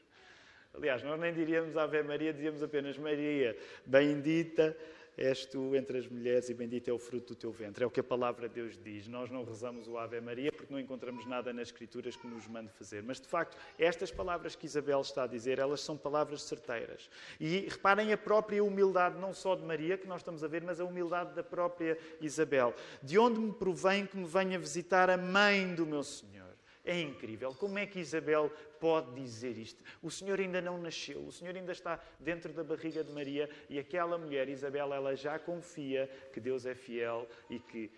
Aliás, 0.73 1.03
nós 1.03 1.19
nem 1.19 1.31
diríamos 1.35 1.77
Ave 1.77 2.01
Maria, 2.01 2.33
dizíamos 2.33 2.63
apenas 2.63 2.97
Maria, 2.97 3.55
bendita 3.85 4.75
és 5.17 5.45
tu 5.45 5.75
entre 5.75 5.97
as 5.97 6.07
mulheres 6.07 6.49
e 6.49 6.53
bendito 6.53 6.89
é 6.89 6.93
o 6.93 6.97
fruto 6.97 7.33
do 7.33 7.35
teu 7.35 7.51
ventre. 7.51 7.83
É 7.83 7.87
o 7.87 7.91
que 7.91 7.99
a 7.99 8.03
palavra 8.03 8.47
de 8.47 8.55
Deus 8.55 8.77
diz. 8.83 9.07
Nós 9.07 9.29
não 9.29 9.43
rezamos 9.43 9.87
o 9.87 9.97
Ave 9.97 10.19
Maria 10.19 10.51
porque 10.51 10.71
não 10.71 10.79
encontramos 10.79 11.25
nada 11.25 11.53
nas 11.53 11.67
Escrituras 11.67 12.15
que 12.15 12.27
nos 12.27 12.47
mande 12.47 12.71
fazer. 12.71 13.03
Mas, 13.03 13.19
de 13.19 13.27
facto, 13.27 13.57
estas 13.77 14.11
palavras 14.11 14.55
que 14.55 14.65
Isabel 14.65 15.01
está 15.01 15.23
a 15.23 15.27
dizer, 15.27 15.59
elas 15.59 15.81
são 15.81 15.97
palavras 15.97 16.43
certeiras. 16.43 17.09
E 17.39 17.67
reparem 17.69 18.11
a 18.11 18.17
própria 18.17 18.63
humildade, 18.63 19.19
não 19.19 19.33
só 19.33 19.55
de 19.55 19.63
Maria, 19.63 19.97
que 19.97 20.07
nós 20.07 20.21
estamos 20.21 20.43
a 20.43 20.47
ver, 20.47 20.63
mas 20.63 20.79
a 20.79 20.85
humildade 20.85 21.33
da 21.33 21.43
própria 21.43 21.97
Isabel. 22.19 22.73
De 23.01 23.17
onde 23.17 23.39
me 23.39 23.51
provém 23.51 24.05
que 24.05 24.17
me 24.17 24.25
venha 24.25 24.57
visitar 24.57 25.09
a 25.09 25.17
mãe 25.17 25.73
do 25.75 25.85
meu 25.85 26.03
Senhor? 26.03 26.42
É 26.85 26.99
incrível. 26.99 27.53
Como 27.55 27.79
é 27.79 27.85
que 27.85 27.99
Isabel 27.99 28.51
pode 28.79 29.15
dizer 29.15 29.57
isto? 29.57 29.81
O 30.01 30.11
Senhor 30.11 30.39
ainda 30.39 30.61
não 30.61 30.77
nasceu, 30.77 31.25
o 31.25 31.31
Senhor 31.31 31.55
ainda 31.55 31.71
está 31.71 31.97
dentro 32.19 32.51
da 32.51 32.63
barriga 32.63 33.03
de 33.03 33.11
Maria 33.11 33.49
e 33.69 33.79
aquela 33.79 34.17
mulher, 34.17 34.49
Isabel, 34.49 34.93
ela 34.93 35.15
já 35.15 35.39
confia 35.39 36.09
que 36.33 36.41
Deus 36.41 36.65
é 36.65 36.75
fiel 36.75 37.27
e 37.49 37.57
que 37.57 37.89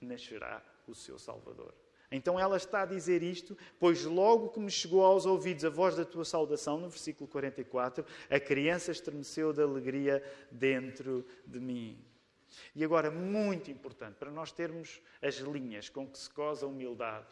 nascerá 0.00 0.64
o 0.86 0.94
seu 0.94 1.18
Salvador. 1.18 1.74
Então 2.10 2.40
ela 2.40 2.56
está 2.56 2.82
a 2.82 2.86
dizer 2.86 3.22
isto, 3.22 3.56
pois 3.78 4.04
logo 4.04 4.48
que 4.48 4.60
me 4.60 4.70
chegou 4.70 5.04
aos 5.04 5.26
ouvidos 5.26 5.66
a 5.66 5.68
voz 5.68 5.94
da 5.94 6.04
tua 6.06 6.24
saudação, 6.24 6.78
no 6.78 6.88
versículo 6.88 7.28
44, 7.28 8.04
a 8.30 8.40
criança 8.40 8.90
estremeceu 8.90 9.52
de 9.52 9.60
alegria 9.60 10.22
dentro 10.50 11.26
de 11.46 11.60
mim. 11.60 12.02
E 12.74 12.82
agora, 12.82 13.10
muito 13.10 13.70
importante, 13.70 14.16
para 14.16 14.30
nós 14.30 14.50
termos 14.50 15.02
as 15.20 15.36
linhas 15.36 15.90
com 15.90 16.06
que 16.08 16.18
se 16.18 16.30
cosa 16.30 16.64
a 16.64 16.68
humildade, 16.68 17.26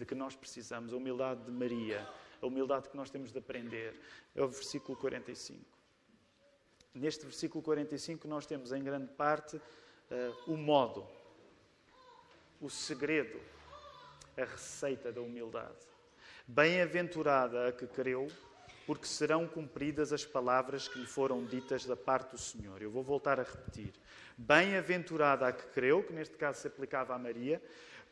de 0.00 0.06
que 0.06 0.14
nós 0.14 0.34
precisamos, 0.34 0.94
a 0.94 0.96
humildade 0.96 1.44
de 1.44 1.50
Maria, 1.50 2.08
a 2.40 2.46
humildade 2.46 2.88
que 2.88 2.96
nós 2.96 3.10
temos 3.10 3.30
de 3.30 3.38
aprender. 3.38 3.94
É 4.34 4.42
o 4.42 4.48
versículo 4.48 4.96
45. 4.96 5.62
Neste 6.94 7.24
versículo 7.24 7.62
45, 7.62 8.26
nós 8.26 8.46
temos 8.46 8.72
em 8.72 8.82
grande 8.82 9.12
parte 9.12 9.56
uh, 9.56 10.52
o 10.52 10.56
modo, 10.56 11.06
o 12.60 12.70
segredo, 12.70 13.38
a 14.38 14.44
receita 14.44 15.12
da 15.12 15.20
humildade. 15.20 15.76
Bem-aventurada 16.46 17.68
a 17.68 17.72
que 17.72 17.86
creu, 17.86 18.26
porque 18.86 19.06
serão 19.06 19.46
cumpridas 19.46 20.14
as 20.14 20.24
palavras 20.24 20.88
que 20.88 20.98
lhe 20.98 21.06
foram 21.06 21.44
ditas 21.44 21.84
da 21.84 21.94
parte 21.94 22.30
do 22.30 22.38
Senhor. 22.38 22.80
Eu 22.80 22.90
vou 22.90 23.02
voltar 23.02 23.38
a 23.38 23.42
repetir. 23.42 23.92
Bem-aventurada 24.36 25.46
a 25.46 25.52
que 25.52 25.66
creu, 25.66 26.02
que 26.02 26.14
neste 26.14 26.36
caso 26.38 26.62
se 26.62 26.66
aplicava 26.66 27.14
a 27.14 27.18
Maria, 27.18 27.62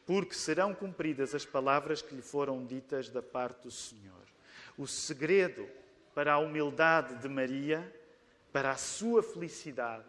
porque 0.09 0.35
serão 0.35 0.75
cumpridas 0.75 1.35
as 1.35 1.45
palavras 1.45 2.00
que 2.00 2.15
lhe 2.15 2.23
foram 2.23 2.65
ditas 2.65 3.11
da 3.11 3.21
parte 3.21 3.65
do 3.65 3.71
Senhor. 3.71 4.25
O 4.79 4.87
segredo 4.87 5.69
para 6.15 6.33
a 6.33 6.38
humildade 6.38 7.17
de 7.17 7.29
Maria, 7.29 7.95
para 8.50 8.71
a 8.71 8.77
sua 8.77 9.23
felicidade, 9.23 10.09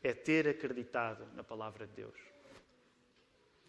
é 0.00 0.12
ter 0.12 0.46
acreditado 0.46 1.26
na 1.34 1.42
palavra 1.42 1.88
de 1.88 1.92
Deus. 1.94 2.14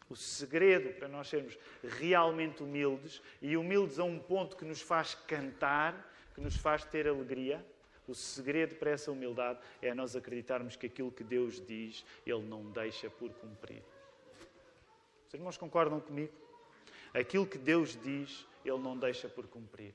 O 0.08 0.16
segredo 0.16 0.94
para 0.94 1.08
nós 1.08 1.28
sermos 1.28 1.58
realmente 1.82 2.62
humildes 2.62 3.20
e 3.42 3.58
humildes 3.58 3.98
a 3.98 4.04
um 4.04 4.20
ponto 4.20 4.56
que 4.56 4.64
nos 4.64 4.80
faz 4.80 5.16
cantar, 5.16 6.08
que 6.36 6.42
nos 6.42 6.56
faz 6.56 6.86
ter 6.86 7.08
alegria, 7.08 7.66
o 8.08 8.14
segredo 8.14 8.76
para 8.76 8.92
essa 8.92 9.12
humildade 9.12 9.58
é 9.82 9.92
nós 9.92 10.16
acreditarmos 10.16 10.76
que 10.76 10.86
aquilo 10.86 11.12
que 11.12 11.24
Deus 11.24 11.60
diz, 11.66 12.06
Ele 12.28 12.44
não 12.44 12.70
deixa 12.70 13.10
por 13.10 13.32
cumprir. 13.32 13.82
Os 15.28 15.34
irmãos 15.34 15.58
concordam 15.58 16.00
comigo? 16.00 16.34
Aquilo 17.14 17.46
que 17.46 17.58
Deus 17.58 17.98
diz, 18.02 18.46
Ele 18.64 18.78
não 18.80 18.98
deixa 18.98 19.30
por 19.30 19.48
cumprir. 19.48 19.94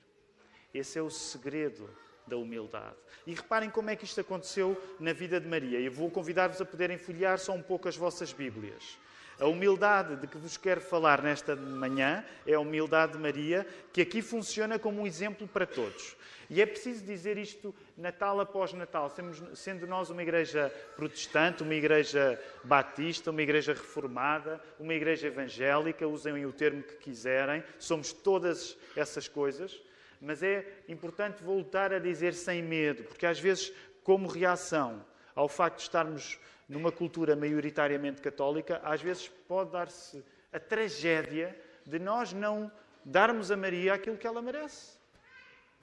Esse 0.72 0.98
é 0.98 1.02
o 1.02 1.10
segredo 1.10 1.88
da 2.26 2.36
humildade. 2.36 2.96
E 3.26 3.34
reparem 3.34 3.68
como 3.68 3.90
é 3.90 3.96
que 3.96 4.04
isto 4.04 4.20
aconteceu 4.20 4.80
na 4.98 5.12
vida 5.12 5.40
de 5.40 5.48
Maria. 5.48 5.80
Eu 5.80 5.92
vou 5.92 6.10
convidar-vos 6.10 6.60
a 6.60 6.64
poderem 6.64 6.96
folhear 6.96 7.38
só 7.38 7.52
um 7.52 7.62
pouco 7.62 7.88
as 7.88 7.96
vossas 7.96 8.32
Bíblias. 8.32 8.98
A 9.40 9.46
humildade 9.46 10.16
de 10.16 10.26
que 10.26 10.36
vos 10.36 10.58
quero 10.58 10.82
falar 10.82 11.22
nesta 11.22 11.56
manhã 11.56 12.22
é 12.46 12.52
a 12.52 12.60
humildade 12.60 13.12
de 13.12 13.18
Maria, 13.18 13.66
que 13.90 14.02
aqui 14.02 14.20
funciona 14.20 14.78
como 14.78 15.00
um 15.00 15.06
exemplo 15.06 15.48
para 15.48 15.66
todos. 15.66 16.14
E 16.50 16.60
é 16.60 16.66
preciso 16.66 17.06
dizer 17.06 17.38
isto 17.38 17.74
Natal 17.96 18.38
após 18.38 18.74
Natal, 18.74 19.10
sendo 19.54 19.86
nós 19.86 20.10
uma 20.10 20.20
igreja 20.20 20.70
protestante, 20.94 21.62
uma 21.62 21.74
igreja 21.74 22.38
batista, 22.62 23.30
uma 23.30 23.40
igreja 23.40 23.72
reformada, 23.72 24.60
uma 24.78 24.92
igreja 24.92 25.28
evangélica, 25.28 26.06
usem 26.06 26.44
o 26.44 26.52
termo 26.52 26.82
que 26.82 26.96
quiserem, 26.96 27.64
somos 27.78 28.12
todas 28.12 28.76
essas 28.94 29.26
coisas, 29.26 29.80
mas 30.20 30.42
é 30.42 30.66
importante 30.86 31.42
voltar 31.42 31.94
a 31.94 31.98
dizer 31.98 32.34
sem 32.34 32.62
medo, 32.62 33.04
porque 33.04 33.24
às 33.24 33.40
vezes, 33.40 33.72
como 34.04 34.28
reação 34.28 35.02
ao 35.34 35.48
facto 35.48 35.76
de 35.76 35.82
estarmos 35.84 36.38
numa 36.70 36.92
cultura 36.92 37.34
maioritariamente 37.34 38.22
católica, 38.22 38.80
às 38.84 39.02
vezes 39.02 39.26
pode 39.48 39.72
dar-se 39.72 40.24
a 40.52 40.60
tragédia 40.60 41.54
de 41.84 41.98
nós 41.98 42.32
não 42.32 42.70
darmos 43.04 43.50
a 43.50 43.56
Maria 43.56 43.94
aquilo 43.94 44.16
que 44.16 44.26
ela 44.26 44.40
merece. 44.40 44.96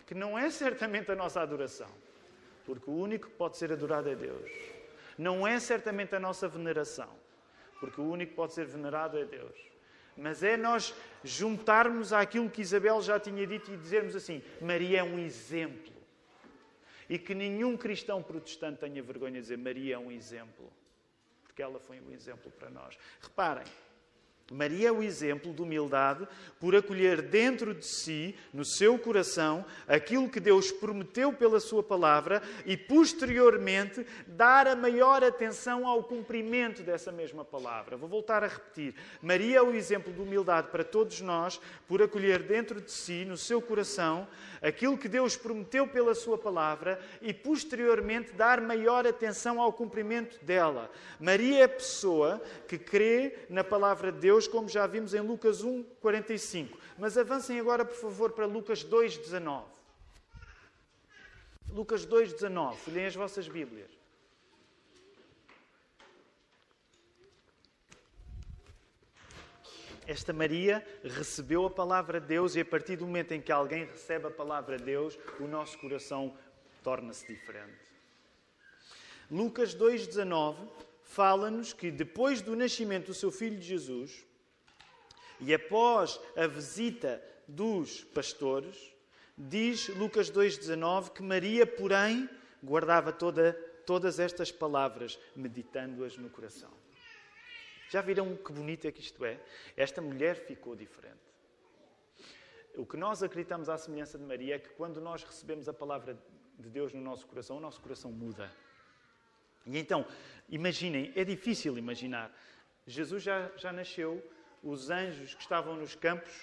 Que 0.05 0.15
não 0.15 0.39
é 0.39 0.49
certamente 0.49 1.11
a 1.11 1.15
nossa 1.15 1.41
adoração, 1.41 1.89
porque 2.65 2.89
o 2.89 2.93
único 2.93 3.27
que 3.27 3.35
pode 3.35 3.57
ser 3.57 3.69
adorado 3.73 4.09
é 4.09 4.15
Deus. 4.15 4.49
Não 5.17 5.45
é 5.45 5.59
certamente 5.59 6.15
a 6.15 6.19
nossa 6.21 6.47
veneração, 6.47 7.09
porque 7.81 7.99
o 7.99 8.05
único 8.05 8.31
que 8.31 8.37
pode 8.37 8.53
ser 8.53 8.65
venerado 8.65 9.17
é 9.17 9.25
Deus. 9.25 9.59
Mas 10.15 10.41
é 10.41 10.55
nós 10.55 10.95
juntarmos 11.21 12.13
àquilo 12.13 12.49
que 12.49 12.61
Isabel 12.61 13.01
já 13.01 13.19
tinha 13.19 13.45
dito 13.45 13.73
e 13.73 13.75
dizermos 13.75 14.15
assim: 14.15 14.41
Maria 14.61 14.99
é 14.99 15.03
um 15.03 15.19
exemplo 15.19 15.96
e 17.09 17.17
que 17.17 17.33
nenhum 17.33 17.77
cristão 17.77 18.21
protestante 18.21 18.79
tenha 18.79 19.01
vergonha 19.01 19.33
de 19.33 19.41
dizer 19.41 19.57
Maria 19.57 19.95
é 19.95 19.97
um 19.97 20.11
exemplo, 20.11 20.71
porque 21.43 21.61
ela 21.61 21.79
foi 21.79 21.99
um 21.99 22.11
exemplo 22.11 22.51
para 22.51 22.69
nós. 22.69 22.97
Reparem, 23.21 23.65
Maria 24.51 24.89
é 24.89 24.91
o 24.91 25.03
exemplo 25.03 25.53
de 25.53 25.61
humildade 25.61 26.27
por 26.59 26.75
acolher 26.75 27.21
dentro 27.21 27.73
de 27.73 27.85
si, 27.85 28.35
no 28.53 28.63
seu 28.63 28.97
coração, 28.97 29.65
aquilo 29.87 30.29
que 30.29 30.39
Deus 30.39 30.71
prometeu 30.71 31.33
pela 31.33 31.59
sua 31.59 31.83
palavra 31.83 32.41
e, 32.65 32.77
posteriormente, 32.77 34.05
dar 34.25 34.67
a 34.67 34.75
maior 34.75 35.23
atenção 35.23 35.85
ao 35.85 36.03
cumprimento 36.03 36.81
dessa 36.81 37.11
mesma 37.11 37.43
palavra. 37.43 37.97
Vou 37.97 38.07
voltar 38.07 38.43
a 38.43 38.47
repetir. 38.47 38.95
Maria 39.21 39.57
é 39.57 39.61
o 39.61 39.75
exemplo 39.75 40.13
de 40.13 40.21
humildade 40.21 40.69
para 40.69 40.83
todos 40.83 41.19
nós 41.19 41.59
por 41.87 42.01
acolher 42.01 42.43
dentro 42.43 42.79
de 42.79 42.91
si, 42.91 43.25
no 43.25 43.37
seu 43.37 43.61
coração, 43.61 44.27
aquilo 44.61 44.97
que 44.97 45.09
Deus 45.09 45.35
prometeu 45.35 45.87
pela 45.87 46.15
sua 46.15 46.37
palavra 46.37 46.99
e, 47.21 47.33
posteriormente, 47.33 48.31
dar 48.33 48.61
maior 48.61 49.05
atenção 49.05 49.61
ao 49.61 49.73
cumprimento 49.73 50.43
dela. 50.43 50.89
Maria 51.19 51.59
é 51.59 51.63
a 51.63 51.69
pessoa 51.69 52.41
que 52.67 52.77
crê 52.77 53.35
na 53.49 53.63
palavra 53.63 54.11
de 54.11 54.19
Deus 54.19 54.36
Deus, 54.37 54.47
como 54.47 54.69
já 54.69 54.85
vimos 54.85 55.15
em 55.15 55.19
Lucas 55.19 55.63
1, 55.63 55.81
45. 55.99 56.77
Mas 56.95 57.17
avancem 57.17 57.59
agora, 57.59 57.83
por 57.83 57.95
favor, 57.95 58.31
para 58.33 58.45
Lucas 58.45 58.83
2, 58.83 59.17
19. 59.17 59.65
Lucas 61.69 62.05
2, 62.05 62.33
19. 62.33 62.77
Folhem 62.77 63.07
as 63.07 63.15
vossas 63.15 63.47
Bíblias. 63.47 63.89
Esta 70.05 70.31
Maria 70.31 70.87
recebeu 71.03 71.65
a 71.65 71.69
palavra 71.71 72.21
de 72.21 72.27
Deus 72.27 72.55
e 72.55 72.59
a 72.59 72.65
partir 72.65 72.95
do 72.95 73.07
momento 73.07 73.31
em 73.31 73.41
que 73.41 73.51
alguém 73.51 73.85
recebe 73.85 74.27
a 74.27 74.31
palavra 74.31 74.77
de 74.77 74.85
Deus, 74.85 75.17
o 75.39 75.47
nosso 75.47 75.79
coração 75.79 76.37
torna-se 76.83 77.25
diferente. 77.25 77.73
Lucas 79.31 79.75
2,19 79.75 80.55
fala-nos 81.01 81.73
que 81.73 81.89
depois 81.89 82.39
do 82.39 82.55
nascimento 82.55 83.07
do 83.07 83.13
seu 83.15 83.31
filho 83.31 83.59
Jesus, 83.59 84.26
e 85.39 85.53
após 85.53 86.19
a 86.35 86.47
visita 86.47 87.23
dos 87.47 88.03
pastores, 88.03 88.93
diz 89.37 89.87
Lucas 89.89 90.31
2,19 90.31 91.11
que 91.11 91.23
Maria, 91.23 91.65
porém, 91.65 92.29
guardava 92.63 93.11
toda, 93.11 93.53
todas 93.85 94.19
estas 94.19 94.51
palavras, 94.51 95.19
meditando-as 95.35 96.17
no 96.17 96.29
coração. 96.29 96.71
Já 97.89 98.01
viram 98.01 98.35
que 98.35 98.51
bonito 98.51 98.85
é 98.85 98.91
que 98.91 98.99
isto 98.99 99.23
é? 99.23 99.39
Esta 99.75 100.01
mulher 100.01 100.35
ficou 100.35 100.75
diferente. 100.75 101.15
O 102.75 102.85
que 102.85 102.97
nós 102.97 103.23
acreditamos 103.23 103.69
à 103.69 103.77
semelhança 103.77 104.17
de 104.17 104.23
Maria 104.23 104.55
é 104.55 104.59
que 104.59 104.69
quando 104.69 104.99
nós 104.99 105.23
recebemos 105.23 105.69
a 105.69 105.73
palavra 105.73 106.17
de 106.59 106.69
Deus 106.69 106.93
no 106.93 107.01
nosso 107.01 107.25
coração, 107.25 107.57
o 107.57 107.59
nosso 107.59 107.79
coração 107.79 108.11
muda. 108.11 108.51
E 109.65 109.77
então, 109.77 110.05
imaginem, 110.49 111.11
é 111.15 111.23
difícil 111.23 111.77
imaginar. 111.77 112.31
Jesus 112.85 113.23
já, 113.23 113.51
já 113.57 113.71
nasceu, 113.71 114.23
os 114.63 114.89
anjos 114.89 115.33
que 115.33 115.41
estavam 115.41 115.75
nos 115.75 115.95
campos, 115.95 116.33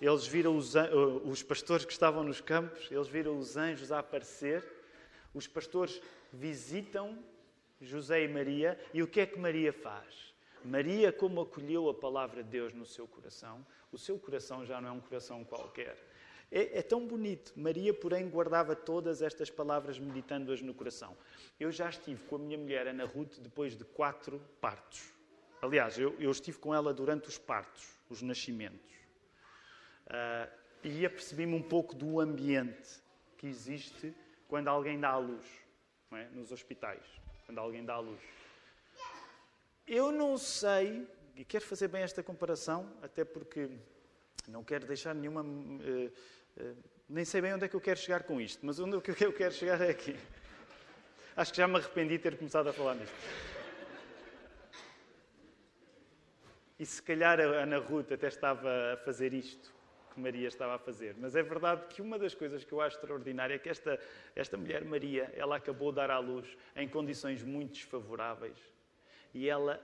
eles 0.00 0.26
viram 0.26 0.56
os, 0.56 0.74
os 1.24 1.42
pastores 1.42 1.84
que 1.84 1.92
estavam 1.92 2.22
nos 2.22 2.40
campos, 2.40 2.90
eles 2.90 3.08
viram 3.08 3.38
os 3.38 3.56
anjos 3.56 3.90
a 3.92 4.00
aparecer. 4.00 4.64
Os 5.32 5.46
pastores 5.46 6.00
visitam 6.32 7.18
José 7.80 8.24
e 8.24 8.28
Maria 8.28 8.78
e 8.92 9.02
o 9.02 9.06
que 9.06 9.20
é 9.20 9.26
que 9.26 9.38
Maria 9.38 9.72
faz? 9.72 10.34
Maria, 10.64 11.12
como 11.12 11.40
acolheu 11.40 11.88
a 11.88 11.94
palavra 11.94 12.42
de 12.42 12.48
Deus 12.48 12.72
no 12.72 12.86
seu 12.86 13.06
coração, 13.06 13.64
o 13.92 13.98
seu 13.98 14.18
coração 14.18 14.64
já 14.64 14.80
não 14.80 14.88
é 14.88 14.92
um 14.92 15.00
coração 15.00 15.44
qualquer. 15.44 15.96
É, 16.50 16.78
é 16.78 16.82
tão 16.82 17.06
bonito. 17.06 17.52
Maria, 17.56 17.92
porém, 17.92 18.28
guardava 18.28 18.74
todas 18.74 19.22
estas 19.22 19.50
palavras, 19.50 19.98
meditando-as 19.98 20.62
no 20.62 20.74
coração. 20.74 21.16
Eu 21.58 21.70
já 21.70 21.88
estive 21.88 22.22
com 22.24 22.36
a 22.36 22.38
minha 22.38 22.58
mulher, 22.58 22.86
Ana 22.86 23.04
Ruth, 23.04 23.38
depois 23.40 23.76
de 23.76 23.84
quatro 23.84 24.40
partos. 24.60 25.13
Aliás, 25.64 25.98
eu, 25.98 26.14
eu 26.20 26.30
estive 26.30 26.58
com 26.58 26.74
ela 26.74 26.92
durante 26.92 27.26
os 27.26 27.38
partos, 27.38 27.88
os 28.10 28.20
nascimentos. 28.20 28.92
Uh, 30.06 30.52
e 30.82 31.06
apercebi-me 31.06 31.54
um 31.54 31.62
pouco 31.62 31.94
do 31.94 32.20
ambiente 32.20 33.02
que 33.38 33.46
existe 33.46 34.14
quando 34.46 34.68
alguém 34.68 35.00
dá 35.00 35.08
à 35.08 35.16
luz, 35.16 35.42
é? 36.12 36.26
nos 36.34 36.52
hospitais, 36.52 37.02
quando 37.46 37.58
alguém 37.58 37.82
dá 37.82 37.94
à 37.94 37.98
luz. 37.98 38.20
Eu 39.86 40.12
não 40.12 40.36
sei, 40.36 41.08
e 41.34 41.46
quero 41.46 41.64
fazer 41.64 41.88
bem 41.88 42.02
esta 42.02 42.22
comparação, 42.22 42.92
até 43.00 43.24
porque 43.24 43.70
não 44.46 44.62
quero 44.62 44.86
deixar 44.86 45.14
nenhuma. 45.14 45.40
Uh, 45.40 46.12
uh, 46.58 46.76
nem 47.08 47.24
sei 47.24 47.40
bem 47.40 47.54
onde 47.54 47.64
é 47.64 47.68
que 47.68 47.74
eu 47.74 47.80
quero 47.80 47.98
chegar 47.98 48.24
com 48.24 48.38
isto, 48.38 48.66
mas 48.66 48.78
onde 48.78 48.98
é 48.98 49.00
que 49.00 49.24
eu 49.24 49.32
quero 49.32 49.54
chegar 49.54 49.80
é 49.80 49.88
aqui. 49.88 50.14
Acho 51.34 51.52
que 51.52 51.56
já 51.56 51.66
me 51.66 51.76
arrependi 51.76 52.18
de 52.18 52.22
ter 52.22 52.36
começado 52.36 52.68
a 52.68 52.72
falar 52.72 52.96
nisto. 52.96 53.53
E 56.78 56.84
se 56.84 57.00
calhar 57.02 57.40
a 57.40 57.44
Ana 57.44 57.78
Ruth 57.78 58.10
até 58.12 58.26
estava 58.26 58.94
a 58.94 58.96
fazer 58.96 59.32
isto 59.32 59.72
que 60.12 60.20
Maria 60.20 60.48
estava 60.48 60.74
a 60.74 60.78
fazer. 60.78 61.14
Mas 61.18 61.36
é 61.36 61.42
verdade 61.42 61.86
que 61.88 62.00
uma 62.00 62.18
das 62.18 62.34
coisas 62.34 62.64
que 62.64 62.72
eu 62.72 62.80
acho 62.80 62.96
extraordinária 62.96 63.54
é 63.54 63.58
que 63.58 63.68
esta, 63.68 63.98
esta 64.34 64.56
mulher, 64.56 64.84
Maria, 64.84 65.32
ela 65.36 65.56
acabou 65.56 65.90
de 65.90 65.96
dar 65.96 66.10
à 66.10 66.18
luz 66.18 66.56
em 66.74 66.88
condições 66.88 67.42
muito 67.42 67.72
desfavoráveis. 67.72 68.58
E 69.32 69.48
ela, 69.48 69.80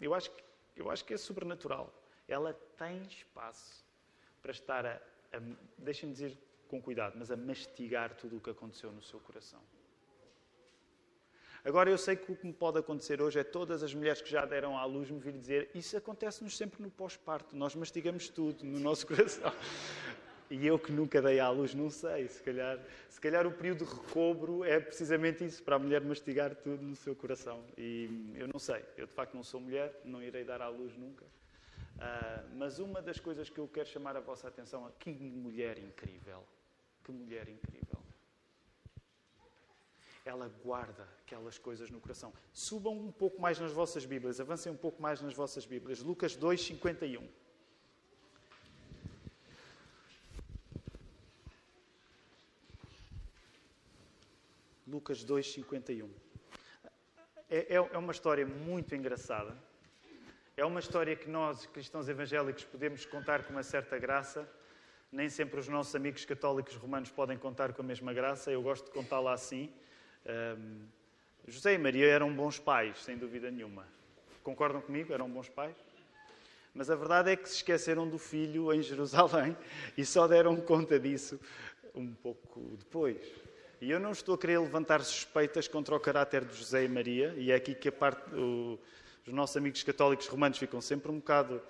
eu 0.00 0.14
acho, 0.14 0.30
eu 0.76 0.90
acho 0.90 1.04
que 1.04 1.14
é 1.14 1.16
sobrenatural. 1.16 1.92
Ela 2.28 2.54
tem 2.78 3.02
espaço 3.02 3.84
para 4.42 4.52
estar 4.52 4.86
a, 4.86 5.00
a 5.32 5.40
deixem-me 5.78 6.12
dizer 6.12 6.38
com 6.68 6.80
cuidado, 6.80 7.14
mas 7.18 7.30
a 7.30 7.36
mastigar 7.36 8.14
tudo 8.14 8.36
o 8.36 8.40
que 8.40 8.50
aconteceu 8.50 8.92
no 8.92 9.02
seu 9.02 9.18
coração. 9.20 9.60
Agora 11.62 11.90
eu 11.90 11.98
sei 11.98 12.16
que 12.16 12.32
o 12.32 12.36
que 12.36 12.46
me 12.46 12.52
pode 12.54 12.78
acontecer 12.78 13.20
hoje 13.20 13.38
é 13.38 13.44
todas 13.44 13.82
as 13.82 13.92
mulheres 13.92 14.22
que 14.22 14.30
já 14.30 14.46
deram 14.46 14.78
à 14.78 14.84
luz 14.86 15.10
me 15.10 15.18
vir 15.18 15.32
dizer 15.32 15.70
isso 15.74 15.94
acontece-nos 15.96 16.56
sempre 16.56 16.82
no 16.82 16.90
pós-parto, 16.90 17.54
nós 17.54 17.74
mastigamos 17.74 18.28
tudo 18.30 18.64
no 18.64 18.80
nosso 18.80 19.04
coração. 19.06 19.52
E 20.50 20.66
eu 20.66 20.78
que 20.78 20.90
nunca 20.90 21.22
dei 21.22 21.38
à 21.38 21.48
luz, 21.50 21.74
não 21.74 21.90
sei, 21.90 22.26
se 22.26 22.42
calhar, 22.42 22.80
se 23.08 23.20
calhar 23.20 23.46
o 23.46 23.52
período 23.52 23.84
de 23.84 23.94
recobro 23.94 24.64
é 24.64 24.80
precisamente 24.80 25.44
isso, 25.44 25.62
para 25.62 25.76
a 25.76 25.78
mulher 25.78 26.00
mastigar 26.00 26.56
tudo 26.56 26.82
no 26.82 26.96
seu 26.96 27.14
coração. 27.14 27.62
E 27.76 28.34
eu 28.34 28.48
não 28.48 28.58
sei, 28.58 28.82
eu 28.96 29.06
de 29.06 29.12
facto 29.12 29.34
não 29.34 29.44
sou 29.44 29.60
mulher, 29.60 30.00
não 30.04 30.20
irei 30.20 30.42
dar 30.42 30.60
à 30.60 30.68
luz 30.68 30.96
nunca. 30.96 31.24
Uh, 31.24 32.56
mas 32.56 32.78
uma 32.78 33.00
das 33.00 33.20
coisas 33.20 33.48
que 33.48 33.58
eu 33.58 33.68
quero 33.68 33.88
chamar 33.88 34.16
a 34.16 34.20
vossa 34.20 34.48
atenção 34.48 34.88
é 34.88 34.90
que 34.98 35.10
mulher 35.10 35.78
incrível, 35.78 36.42
que 37.04 37.12
mulher 37.12 37.48
incrível 37.48 37.99
ela 40.24 40.48
guarda 40.62 41.08
aquelas 41.22 41.58
coisas 41.58 41.90
no 41.90 42.00
coração. 42.00 42.32
Subam 42.52 42.94
um 42.94 43.12
pouco 43.12 43.40
mais 43.40 43.58
nas 43.58 43.72
vossas 43.72 44.04
Bíblias, 44.04 44.40
avancem 44.40 44.70
um 44.72 44.76
pouco 44.76 45.00
mais 45.00 45.20
nas 45.20 45.34
vossas 45.34 45.64
Bíblias. 45.64 46.00
Lucas 46.00 46.36
2, 46.36 46.60
51. 46.60 47.28
Lucas 54.86 55.22
2, 55.22 55.52
51. 55.52 56.10
É, 57.48 57.58
é, 57.58 57.76
é 57.76 57.98
uma 57.98 58.12
história 58.12 58.44
muito 58.44 58.94
engraçada. 58.94 59.56
É 60.56 60.64
uma 60.64 60.80
história 60.80 61.16
que 61.16 61.28
nós, 61.28 61.64
cristãos 61.66 62.08
evangélicos, 62.08 62.64
podemos 62.64 63.06
contar 63.06 63.44
com 63.44 63.52
uma 63.52 63.62
certa 63.62 63.98
graça, 63.98 64.48
Nem 65.12 65.28
sempre 65.28 65.58
os 65.58 65.66
nossos 65.66 65.94
amigos 65.96 66.24
católicos 66.24 66.76
romanos 66.76 67.10
podem 67.10 67.36
contar 67.36 67.72
com 67.72 67.82
a 67.82 67.84
mesma 67.84 68.12
graça, 68.12 68.52
eu 68.52 68.62
gosto 68.62 68.84
de 68.84 68.90
contá-la 68.92 69.32
assim. 69.32 69.72
Um, 70.26 70.86
José 71.46 71.74
e 71.74 71.78
Maria 71.78 72.06
eram 72.06 72.32
bons 72.32 72.58
pais, 72.58 72.98
sem 73.02 73.16
dúvida 73.16 73.50
nenhuma. 73.50 73.86
Concordam 74.42 74.80
comigo? 74.80 75.12
Eram 75.12 75.28
bons 75.28 75.48
pais? 75.48 75.76
Mas 76.72 76.88
a 76.88 76.94
verdade 76.94 77.30
é 77.30 77.36
que 77.36 77.48
se 77.48 77.56
esqueceram 77.56 78.08
do 78.08 78.18
filho 78.18 78.72
em 78.72 78.82
Jerusalém 78.82 79.56
e 79.96 80.04
só 80.04 80.28
deram 80.28 80.56
conta 80.56 80.98
disso 80.98 81.40
um 81.94 82.12
pouco 82.14 82.76
depois. 82.78 83.18
E 83.80 83.90
eu 83.90 83.98
não 83.98 84.12
estou 84.12 84.34
a 84.34 84.38
querer 84.38 84.58
levantar 84.58 85.02
suspeitas 85.02 85.66
contra 85.66 85.94
o 85.96 86.00
caráter 86.00 86.44
de 86.44 86.54
José 86.54 86.84
e 86.84 86.88
Maria, 86.88 87.34
e 87.36 87.50
é 87.50 87.54
aqui 87.54 87.74
que 87.74 87.88
a 87.88 87.92
parte, 87.92 88.22
o, 88.34 88.78
os 89.26 89.32
nossos 89.32 89.56
amigos 89.56 89.82
católicos 89.82 90.26
romanos 90.26 90.58
ficam 90.58 90.80
sempre 90.80 91.10
um 91.10 91.16
bocado 91.16 91.62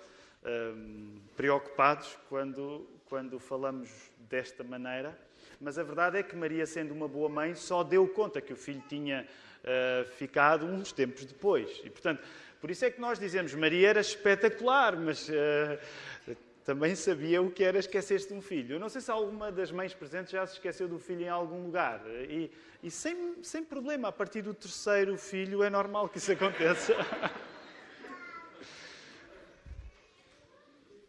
um, 0.43 1.19
preocupados 1.35 2.17
quando, 2.27 2.87
quando 3.05 3.39
falamos 3.39 3.89
desta 4.29 4.63
maneira. 4.63 5.17
Mas 5.59 5.77
a 5.77 5.83
verdade 5.83 6.17
é 6.17 6.23
que 6.23 6.35
Maria, 6.35 6.65
sendo 6.65 6.93
uma 6.93 7.07
boa 7.07 7.29
mãe, 7.29 7.55
só 7.55 7.83
deu 7.83 8.07
conta 8.07 8.41
que 8.41 8.53
o 8.53 8.55
filho 8.55 8.83
tinha 8.87 9.27
uh, 9.61 10.05
ficado 10.15 10.65
uns 10.65 10.91
tempos 10.91 11.25
depois. 11.25 11.81
E, 11.83 11.89
portanto, 11.89 12.21
por 12.59 12.69
isso 12.69 12.85
é 12.85 12.91
que 12.91 13.01
nós 13.01 13.19
dizemos 13.19 13.53
Maria 13.53 13.89
era 13.89 14.01
espetacular, 14.01 14.95
mas 14.95 15.27
uh, 15.29 16.35
também 16.63 16.95
sabia 16.95 17.41
o 17.41 17.49
que 17.49 17.63
era 17.63 17.79
esquecer-se 17.79 18.27
de 18.27 18.33
um 18.33 18.41
filho. 18.41 18.75
Eu 18.75 18.79
não 18.79 18.89
sei 18.89 19.01
se 19.01 19.09
alguma 19.09 19.51
das 19.51 19.71
mães 19.71 19.93
presentes 19.93 20.31
já 20.31 20.45
se 20.45 20.53
esqueceu 20.53 20.87
do 20.87 20.99
filho 20.99 21.23
em 21.23 21.29
algum 21.29 21.63
lugar. 21.63 22.01
E, 22.29 22.51
e 22.83 22.91
sem, 22.91 23.43
sem 23.43 23.63
problema, 23.63 24.09
a 24.09 24.11
partir 24.11 24.41
do 24.41 24.53
terceiro 24.53 25.17
filho 25.17 25.63
é 25.63 25.69
normal 25.69 26.07
que 26.07 26.17
isso 26.17 26.31
aconteça. 26.31 26.93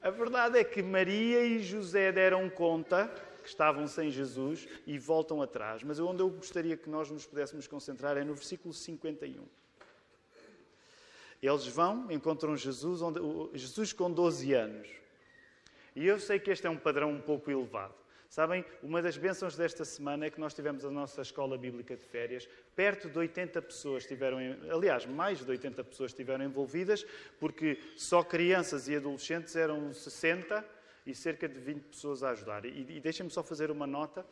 A 0.03 0.11
verdade 0.11 0.59
é 0.59 0.65
que 0.65 0.83
Maria 0.83 1.45
e 1.45 1.61
José 1.61 2.11
deram 2.11 2.51
conta 2.51 3.09
que 3.43 3.49
estavam 3.49 3.87
sem 3.87 4.11
Jesus 4.11 4.67
e 4.87 4.99
voltam 4.99 5.43
atrás. 5.43 5.83
Mas 5.83 5.99
onde 5.99 6.23
eu 6.23 6.31
gostaria 6.31 6.77
que 6.77 6.89
nós 6.89 7.11
nos 7.11 7.27
pudéssemos 7.27 7.67
concentrar 7.67 8.17
é 8.17 8.25
no 8.25 8.35
versículo 8.35 8.73
51. 8.73 9.45
Eles 11.43 11.67
vão, 11.67 12.11
encontram 12.11 12.57
Jesus, 12.57 13.03
onde, 13.03 13.21
Jesus 13.59 13.93
com 13.93 14.11
12 14.11 14.53
anos. 14.55 14.89
E 15.95 16.07
eu 16.07 16.19
sei 16.19 16.39
que 16.39 16.51
este 16.51 16.67
é 16.67 16.71
um 16.71 16.77
padrão 16.77 17.11
um 17.11 17.21
pouco 17.21 17.51
elevado. 17.51 17.95
Sabem, 18.33 18.65
uma 18.83 19.03
das 19.03 19.19
bênçãos 19.19 19.57
desta 19.57 19.85
semana 19.85 20.25
é 20.25 20.31
que 20.31 20.41
nós 20.41 20.55
tivemos 20.55 20.87
a 20.87 20.91
nossa 20.91 21.21
escola 21.21 21.59
bíblica 21.59 21.95
de 21.95 22.03
férias. 22.03 22.49
Perto 22.75 23.11
de 23.11 23.19
80 23.19 23.61
pessoas 23.61 24.05
estiveram, 24.05 24.39
aliás, 24.71 25.05
mais 25.05 25.45
de 25.45 25.51
80 25.51 25.85
pessoas 25.85 26.13
estiveram 26.13 26.43
envolvidas, 26.43 27.05
porque 27.39 27.79
só 27.95 28.23
crianças 28.23 28.89
e 28.89 28.97
adolescentes 28.97 29.55
eram 29.55 29.93
60 29.93 30.65
e 31.07 31.15
cerca 31.15 31.49
de 31.49 31.59
20 31.59 31.83
pessoas 31.85 32.23
a 32.23 32.31
ajudar. 32.31 32.65
E, 32.65 32.97
e 32.97 33.01
deixem-me 33.01 33.31
só 33.31 33.43
fazer 33.43 33.71
uma 33.71 33.87
nota 33.87 34.25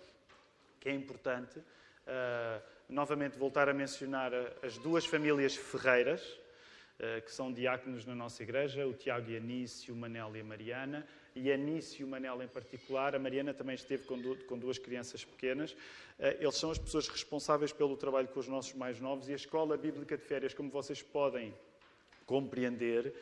que 0.78 0.88
é 0.88 0.92
importante. 0.92 1.59
Uh, 1.59 2.62
novamente 2.88 3.38
voltar 3.38 3.68
a 3.68 3.74
mencionar 3.74 4.33
as 4.62 4.78
duas 4.78 5.04
famílias 5.04 5.54
Ferreiras, 5.54 6.22
uh, 6.22 7.22
que 7.24 7.30
são 7.30 7.52
diáconos 7.52 8.04
na 8.06 8.14
nossa 8.14 8.42
igreja, 8.42 8.87
o 8.87 8.94
Tiago 8.94 9.30
e 9.30 9.37
a 9.37 9.38
Anice, 9.38 9.92
o 9.92 9.96
Manel 9.96 10.35
e 10.35 10.40
a 10.40 10.44
Mariana, 10.44 11.06
e 11.35 11.52
a 11.52 11.54
Anice 11.54 12.00
e 12.00 12.04
o 12.04 12.09
Manel 12.09 12.42
em 12.42 12.48
particular. 12.48 13.14
A 13.14 13.18
Mariana 13.18 13.52
também 13.52 13.74
esteve 13.74 14.04
com 14.04 14.59
duas 14.59 14.78
crianças 14.78 15.24
pequenas. 15.24 15.72
Uh, 15.72 16.37
eles 16.40 16.56
são 16.56 16.70
as 16.70 16.78
pessoas 16.78 17.06
responsáveis 17.09 17.72
pelo 17.72 17.96
trabalho 17.96 18.28
com 18.28 18.40
os 18.40 18.48
nossos 18.48 18.74
mais 18.74 18.98
novos 18.98 19.28
e 19.28 19.33
a 19.33 19.37
Escola 19.37 19.76
Bíblica 19.76 20.16
de 20.16 20.24
Férias, 20.24 20.54
como 20.54 20.70
vocês 20.70 21.02
podem 21.02 21.54
compreender, 22.26 23.12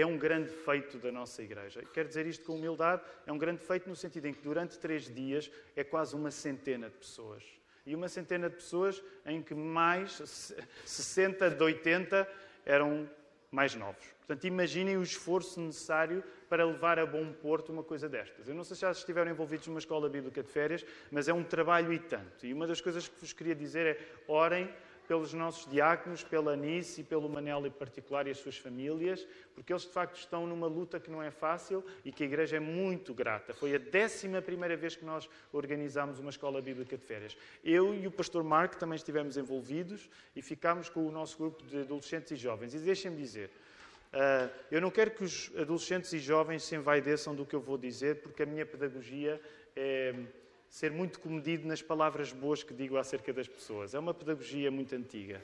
é 0.00 0.06
um 0.06 0.16
grande 0.16 0.48
feito 0.48 0.96
da 0.98 1.10
nossa 1.10 1.42
igreja. 1.42 1.82
Quero 1.92 2.06
dizer 2.08 2.24
isto 2.24 2.44
com 2.44 2.54
humildade, 2.54 3.02
é 3.26 3.32
um 3.32 3.38
grande 3.38 3.64
feito 3.64 3.88
no 3.88 3.96
sentido 3.96 4.26
em 4.26 4.32
que 4.32 4.40
durante 4.40 4.78
três 4.78 5.12
dias 5.12 5.50
é 5.74 5.82
quase 5.82 6.14
uma 6.14 6.30
centena 6.30 6.88
de 6.88 6.96
pessoas. 6.96 7.42
E 7.84 7.96
uma 7.96 8.08
centena 8.08 8.48
de 8.48 8.56
pessoas 8.56 9.02
em 9.26 9.42
que 9.42 9.54
mais 9.54 10.12
60 10.84 11.50
de 11.50 11.62
80 11.62 12.28
eram 12.64 13.10
mais 13.50 13.74
novos. 13.74 14.04
Portanto, 14.18 14.44
imaginem 14.46 14.96
o 14.96 15.02
esforço 15.02 15.60
necessário 15.60 16.22
para 16.48 16.64
levar 16.64 16.98
a 16.98 17.06
bom 17.06 17.32
porto 17.32 17.72
uma 17.72 17.82
coisa 17.82 18.08
destas. 18.08 18.46
Eu 18.46 18.54
não 18.54 18.62
sei 18.62 18.76
se 18.76 18.82
já 18.82 18.92
estiveram 18.92 19.30
envolvidos 19.30 19.66
numa 19.66 19.78
escola 19.78 20.08
bíblica 20.08 20.42
de 20.42 20.50
férias, 20.50 20.84
mas 21.10 21.28
é 21.28 21.32
um 21.32 21.42
trabalho 21.42 21.92
e 21.92 21.98
tanto. 21.98 22.46
E 22.46 22.52
uma 22.52 22.66
das 22.66 22.80
coisas 22.80 23.08
que 23.08 23.18
vos 23.18 23.32
queria 23.32 23.54
dizer 23.54 23.86
é 23.86 23.98
orem 24.28 24.72
pelos 25.08 25.32
nossos 25.32 25.68
diáconos, 25.70 26.22
pela 26.22 26.52
Anice 26.52 27.00
e 27.00 27.04
pelo 27.04 27.30
Manel 27.30 27.66
em 27.66 27.70
particular 27.70 28.26
e 28.26 28.30
as 28.30 28.36
suas 28.36 28.58
famílias, 28.58 29.26
porque 29.54 29.72
eles 29.72 29.82
de 29.82 29.88
facto 29.88 30.16
estão 30.16 30.46
numa 30.46 30.66
luta 30.66 31.00
que 31.00 31.10
não 31.10 31.22
é 31.22 31.30
fácil 31.30 31.82
e 32.04 32.12
que 32.12 32.22
a 32.22 32.26
Igreja 32.26 32.58
é 32.58 32.60
muito 32.60 33.14
grata. 33.14 33.54
Foi 33.54 33.74
a 33.74 33.78
décima 33.78 34.42
primeira 34.42 34.76
vez 34.76 34.94
que 34.94 35.06
nós 35.06 35.28
organizámos 35.50 36.18
uma 36.18 36.28
escola 36.28 36.60
bíblica 36.60 36.98
de 36.98 37.04
férias. 37.04 37.36
Eu 37.64 37.94
e 37.94 38.06
o 38.06 38.10
pastor 38.10 38.44
Mark 38.44 38.74
também 38.74 38.96
estivemos 38.96 39.38
envolvidos 39.38 40.10
e 40.36 40.42
ficámos 40.42 40.90
com 40.90 41.06
o 41.06 41.10
nosso 41.10 41.38
grupo 41.38 41.64
de 41.64 41.80
adolescentes 41.80 42.30
e 42.32 42.36
jovens. 42.36 42.74
E 42.74 42.78
deixem-me 42.78 43.16
dizer, 43.16 43.50
Uh, 44.08 44.48
eu 44.70 44.80
não 44.80 44.90
quero 44.90 45.10
que 45.10 45.22
os 45.22 45.52
adolescentes 45.54 46.10
e 46.14 46.18
jovens 46.18 46.62
se 46.62 46.74
envaideçam 46.74 47.34
do 47.34 47.44
que 47.44 47.54
eu 47.54 47.60
vou 47.60 47.76
dizer, 47.76 48.22
porque 48.22 48.42
a 48.42 48.46
minha 48.46 48.64
pedagogia 48.64 49.38
é 49.76 50.14
ser 50.68 50.90
muito 50.90 51.20
comedido 51.20 51.66
nas 51.66 51.82
palavras 51.82 52.32
boas 52.32 52.62
que 52.62 52.74
digo 52.74 52.96
acerca 52.96 53.32
das 53.32 53.48
pessoas. 53.48 53.94
É 53.94 53.98
uma 53.98 54.14
pedagogia 54.14 54.70
muito 54.70 54.94
antiga. 54.94 55.40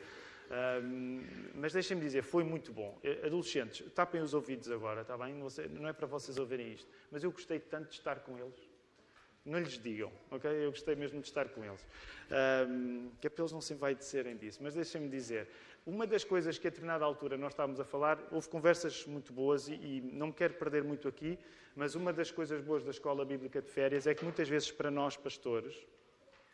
mas 1.55 1.73
deixem-me 1.73 2.03
dizer, 2.03 2.23
foi 2.23 2.45
muito 2.45 2.73
bom. 2.73 2.99
Eh, 3.03 3.27
adolescentes, 3.27 3.91
tapem 3.93 4.21
os 4.21 4.35
ouvidos 4.35 4.71
agora, 4.71 5.01
está 5.03 5.17
bem? 5.17 5.35
Não 5.71 5.89
é 5.89 5.93
para 5.93 6.07
vocês 6.07 6.39
ouvirem 6.39 6.73
isto. 6.73 6.89
Mas 7.11 7.25
eu 7.25 7.33
gostei 7.33 7.59
tanto 7.59 7.89
de 7.89 7.95
estar 7.95 8.21
com 8.21 8.39
eles. 8.39 8.74
Não 9.45 9.59
lhes 9.59 9.79
digam, 9.79 10.11
ok? 10.31 10.51
Eu 10.51 10.71
gostei 10.71 10.97
mesmo 10.97 11.21
de 11.21 11.27
estar 11.27 11.49
com 11.51 11.63
eles. 11.63 11.87
que 13.21 13.27
é 13.27 13.31
para 13.31 13.43
eles 13.43 13.53
não 13.53 13.61
se 13.61 13.75
envaidecerem 13.75 14.37
disso. 14.37 14.61
Mas 14.63 14.75
deixem-me 14.75 15.09
dizer, 15.09 15.49
uma 15.85 16.07
das 16.07 16.25
coisas 16.25 16.59
que 16.59 16.67
a 16.67 16.71
determinada 16.71 17.05
altura 17.05 17.37
nós 17.37 17.53
estávamos 17.53 17.79
a 17.79 17.85
falar, 17.85 18.19
houve 18.31 18.49
conversas 18.49 19.05
muito 19.07 19.35
boas 19.35 19.69
e, 19.69 19.75
e 19.75 20.01
não 20.01 20.29
me 20.29 20.33
quero 20.33 20.55
perder 20.55 20.83
muito 20.83 21.07
aqui, 21.07 21.39
mas 21.77 21.95
uma 21.95 22.11
das 22.11 22.31
coisas 22.31 22.63
boas 22.63 22.83
da 22.83 22.91
escola 22.91 23.23
bíblica 23.23 23.61
de 23.61 23.69
férias 23.69 24.07
é 24.07 24.15
que 24.15 24.25
muitas 24.25 24.49
vezes 24.49 24.71
para 24.71 24.91
nós 24.91 25.15
pastores, 25.15 25.77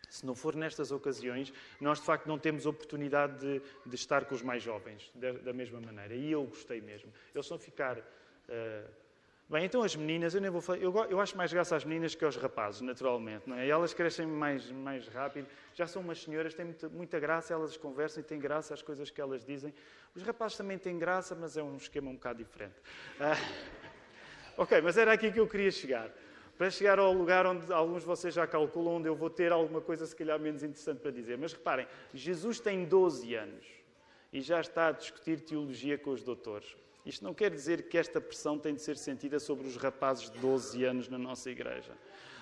se 0.09 0.27
não 0.27 0.35
for 0.35 0.57
nestas 0.57 0.91
ocasiões, 0.91 1.53
nós 1.81 2.01
de 2.01 2.07
facto 2.07 2.27
não 2.27 2.41
temos 2.41 2.67
oportunidade 2.67 3.39
de, 3.39 3.63
de 3.87 3.95
estar 3.95 4.25
com 4.25 4.35
os 4.35 4.43
mais 4.43 4.65
jovens 4.65 5.13
de, 5.15 5.33
da 5.35 5.53
mesma 5.53 5.81
maneira. 5.81 6.13
E 6.13 6.33
eu 6.33 6.43
gostei 6.43 6.81
mesmo. 6.81 7.13
Eles 7.33 7.49
vão 7.49 7.59
ficar. 7.59 7.99
Uh... 7.99 9.10
Bem, 9.51 9.65
então 9.65 9.83
as 9.83 9.97
meninas, 9.97 10.33
eu 10.33 10.41
nem 10.41 10.49
vou 10.49 10.61
falar. 10.61 10.79
Eu, 10.79 10.95
eu, 11.11 11.19
acho 11.19 11.37
mais 11.37 11.53
graça 11.53 11.75
às 11.75 11.85
meninas 11.85 12.15
que 12.15 12.25
aos 12.25 12.37
rapazes, 12.37 12.83
naturalmente. 12.83 13.49
Não 13.49 13.57
é? 13.57 13.67
Elas 13.67 13.93
crescem 13.93 14.25
mais, 14.25 14.71
mais 14.71 15.09
rápido. 15.09 15.49
Já 15.75 15.89
são 15.89 16.03
umas 16.03 16.23
senhoras, 16.23 16.55
têm 16.55 16.67
muita, 16.67 16.89
muita 16.89 17.19
graça, 17.19 17.53
elas 17.53 17.77
conversam 17.77 18.21
e 18.21 18.25
têm 18.25 18.39
graça 18.39 18.73
as 18.73 18.81
coisas 18.81 19.11
que 19.11 19.21
elas 19.21 19.45
dizem. 19.45 19.75
Os 20.15 20.23
rapazes 20.23 20.57
também 20.57 20.79
têm 20.79 20.97
graça, 20.97 21.35
mas 21.35 21.57
é 21.57 21.63
um 21.65 21.77
esquema 21.77 22.11
um 22.11 22.15
bocado 22.15 22.39
diferente. 22.39 22.77
Uh... 23.19 23.81
Ok, 24.57 24.79
mas 24.83 24.99
era 24.99 25.13
aqui 25.13 25.33
que 25.33 25.41
eu 25.41 25.49
queria 25.49 25.71
chegar. 25.71 26.11
Para 26.59 26.71
chegar 26.71 26.99
ao 26.99 27.13
lugar 27.15 27.47
onde 27.47 27.73
alguns 27.73 28.03
de 28.03 28.07
vocês 28.07 28.35
já 28.35 28.47
calculam, 28.47 28.97
onde 28.97 29.09
eu 29.09 29.17
vou 29.17 29.31
ter 29.31 29.51
alguma 29.53 29.81
coisa 29.81 30.05
se 30.05 30.15
calhar 30.15 30.39
menos 30.39 30.63
interessante 30.63 31.01
para 31.01 31.11
dizer. 31.11 31.39
Mas 31.39 31.55
reparem, 31.55 31.87
Jesus 32.13 32.61
tem 32.61 32.85
12 32.85 33.35
anos 33.35 33.67
e 34.31 34.43
já 34.43 34.61
está 34.61 34.89
a 34.89 34.93
discutir 34.93 35.41
teologia 35.41 35.97
com 35.97 36.11
os 36.11 36.23
doutores. 36.23 36.77
Isto 37.05 37.25
não 37.25 37.33
quer 37.33 37.51
dizer 37.51 37.89
que 37.89 37.97
esta 37.97 38.21
pressão 38.21 38.59
tem 38.59 38.75
de 38.75 38.83
ser 38.83 38.97
sentida 38.97 39.39
sobre 39.39 39.67
os 39.67 39.77
rapazes 39.77 40.31
de 40.31 40.39
12 40.39 40.85
anos 40.85 41.09
na 41.09 41.19
nossa 41.19 41.51
igreja. 41.51 41.93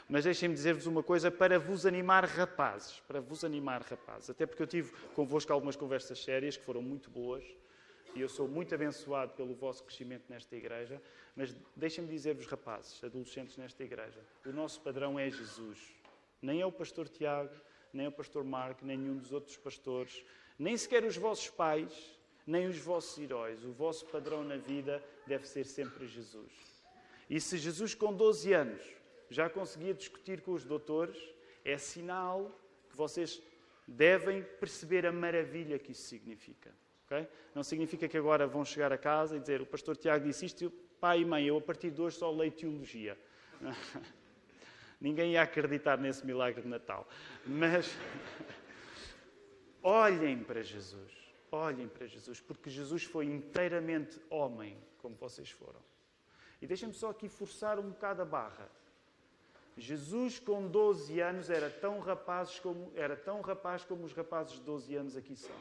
Mas 0.09 0.25
deixem-me 0.25 0.55
dizer-vos 0.55 0.87
uma 0.87 1.03
coisa 1.03 1.31
para 1.31 1.59
vos 1.59 1.85
animar, 1.85 2.25
rapazes. 2.25 3.01
Para 3.07 3.21
vos 3.21 3.45
animar, 3.45 3.83
rapazes. 3.83 4.31
Até 4.31 4.47
porque 4.47 4.63
eu 4.63 4.67
tive 4.67 4.93
convosco 5.15 5.53
algumas 5.53 5.77
conversas 5.77 6.23
sérias 6.23 6.57
que 6.57 6.65
foram 6.65 6.83
muito 6.83 7.11
boas 7.11 7.45
e 8.15 8.21
eu 8.21 8.29
sou 8.29 8.49
muito 8.49 8.75
abençoado 8.75 9.33
pelo 9.35 9.55
vosso 9.55 9.85
crescimento 9.85 10.25
nesta 10.29 10.57
igreja, 10.57 11.01
mas 11.37 11.55
deixem-me 11.77 12.11
dizer-vos, 12.11 12.47
rapazes, 12.47 13.03
adolescentes 13.05 13.57
nesta 13.57 13.85
igreja, 13.85 14.21
o 14.45 14.51
nosso 14.51 14.81
padrão 14.81 15.19
é 15.19 15.31
Jesus. 15.31 15.79
Nem 16.41 16.61
é 16.61 16.67
o 16.67 16.73
pastor 16.73 17.09
Tiago, 17.09 17.55
nem 17.93 18.07
é 18.07 18.09
o 18.09 18.13
pastor 18.13 18.45
Marco, 18.45 18.85
nem 18.85 18.97
nenhum 18.97 19.17
dos 19.17 19.33
outros 19.33 19.57
pastores, 19.57 20.25
nem 20.59 20.77
sequer 20.77 21.05
os 21.05 21.17
vossos 21.17 21.49
pais, 21.51 22.18
nem 22.49 22.67
os 22.67 22.79
vossos 22.79 23.19
heróis. 23.19 23.63
O 23.63 23.73
vosso 23.73 24.07
padrão 24.07 24.43
na 24.43 24.57
vida 24.57 25.05
deve 25.27 25.47
ser 25.47 25.65
sempre 25.65 26.07
Jesus. 26.07 26.51
E 27.29 27.39
se 27.39 27.59
Jesus, 27.59 27.95
com 27.95 28.13
12 28.13 28.55
anos, 28.55 28.83
já 29.29 29.51
conseguia 29.51 29.93
discutir 29.93 30.41
com 30.41 30.53
os 30.53 30.65
doutores, 30.65 31.19
é 31.63 31.77
sinal 31.77 32.51
que 32.89 32.97
vocês 32.97 33.43
devem 33.87 34.43
perceber 34.43 35.05
a 35.05 35.13
maravilha 35.13 35.79
que 35.79 35.93
isso 35.93 36.09
significa. 36.09 36.73
Okay? 37.05 37.29
Não 37.55 37.63
significa 37.63 38.09
que 38.09 38.17
agora 38.17 38.47
vão 38.47 38.65
chegar 38.65 38.93
a 38.95 38.99
casa 38.99 39.37
e 39.37 39.41
dizer 39.41 39.61
o 39.61 39.67
pastor 39.67 39.95
Tiago 39.95 40.25
disse 40.25 40.47
isto, 40.47 40.71
pai 40.99 41.21
e 41.21 41.25
mãe, 41.27 41.47
eu 41.47 41.59
a 41.59 41.61
partir 41.61 41.91
de 41.91 42.01
hoje 42.01 42.17
só 42.17 42.31
leio 42.31 42.53
teologia. 42.53 43.19
Ninguém 44.99 45.33
ia 45.33 45.43
acreditar 45.43 45.99
nesse 45.99 46.25
milagre 46.25 46.63
de 46.63 46.69
Natal. 46.69 47.07
Mas 47.47 47.95
olhem 49.83 50.43
para 50.43 50.63
Jesus. 50.63 51.28
Olhem 51.51 51.89
para 51.89 52.07
Jesus, 52.07 52.41
porque 52.41 52.69
Jesus 52.69 53.05
foi 53.05 53.27
inteiramente 53.27 54.21
homem, 54.29 54.77
como 54.99 55.15
vocês 55.17 55.51
foram. 55.51 55.81
E 56.61 56.67
deixem-me 56.67 56.95
só 56.95 57.11
aqui 57.11 57.29
forçar 57.29 57.79
um 57.79 57.91
bocado 57.91 58.23
a 58.23 58.25
barra. 58.25 58.69
Jesus 59.77 60.39
com 60.39 60.67
12 60.67 61.21
anos 61.21 61.51
era 61.51 61.71
tão, 61.71 62.01
rapazes 62.01 62.59
como, 62.59 62.93
era 62.97 63.17
tão 63.17 63.41
rapaz 63.41 63.85
como 63.85 64.05
os 64.05 64.13
rapazes 64.13 64.55
de 64.55 64.61
12 64.63 64.97
anos 64.97 65.17
aqui 65.17 65.37
são. 65.37 65.55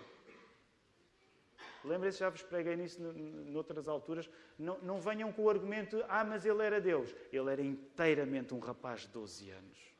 Lembrem-se, 1.85 2.19
já 2.19 2.29
vos 2.29 2.41
preguei 2.41 2.75
nisso 2.75 3.01
noutras 3.01 3.87
alturas. 3.87 4.29
Não, 4.57 4.77
não 4.79 4.99
venham 4.99 5.31
com 5.31 5.43
o 5.43 5.49
argumento, 5.49 6.03
ah, 6.09 6.23
mas 6.23 6.45
ele 6.45 6.63
era 6.63 6.81
Deus. 6.81 7.15
Ele 7.31 7.51
era 7.51 7.61
inteiramente 7.61 8.53
um 8.53 8.59
rapaz 8.59 9.01
de 9.01 9.09
12 9.09 9.51
anos. 9.51 9.96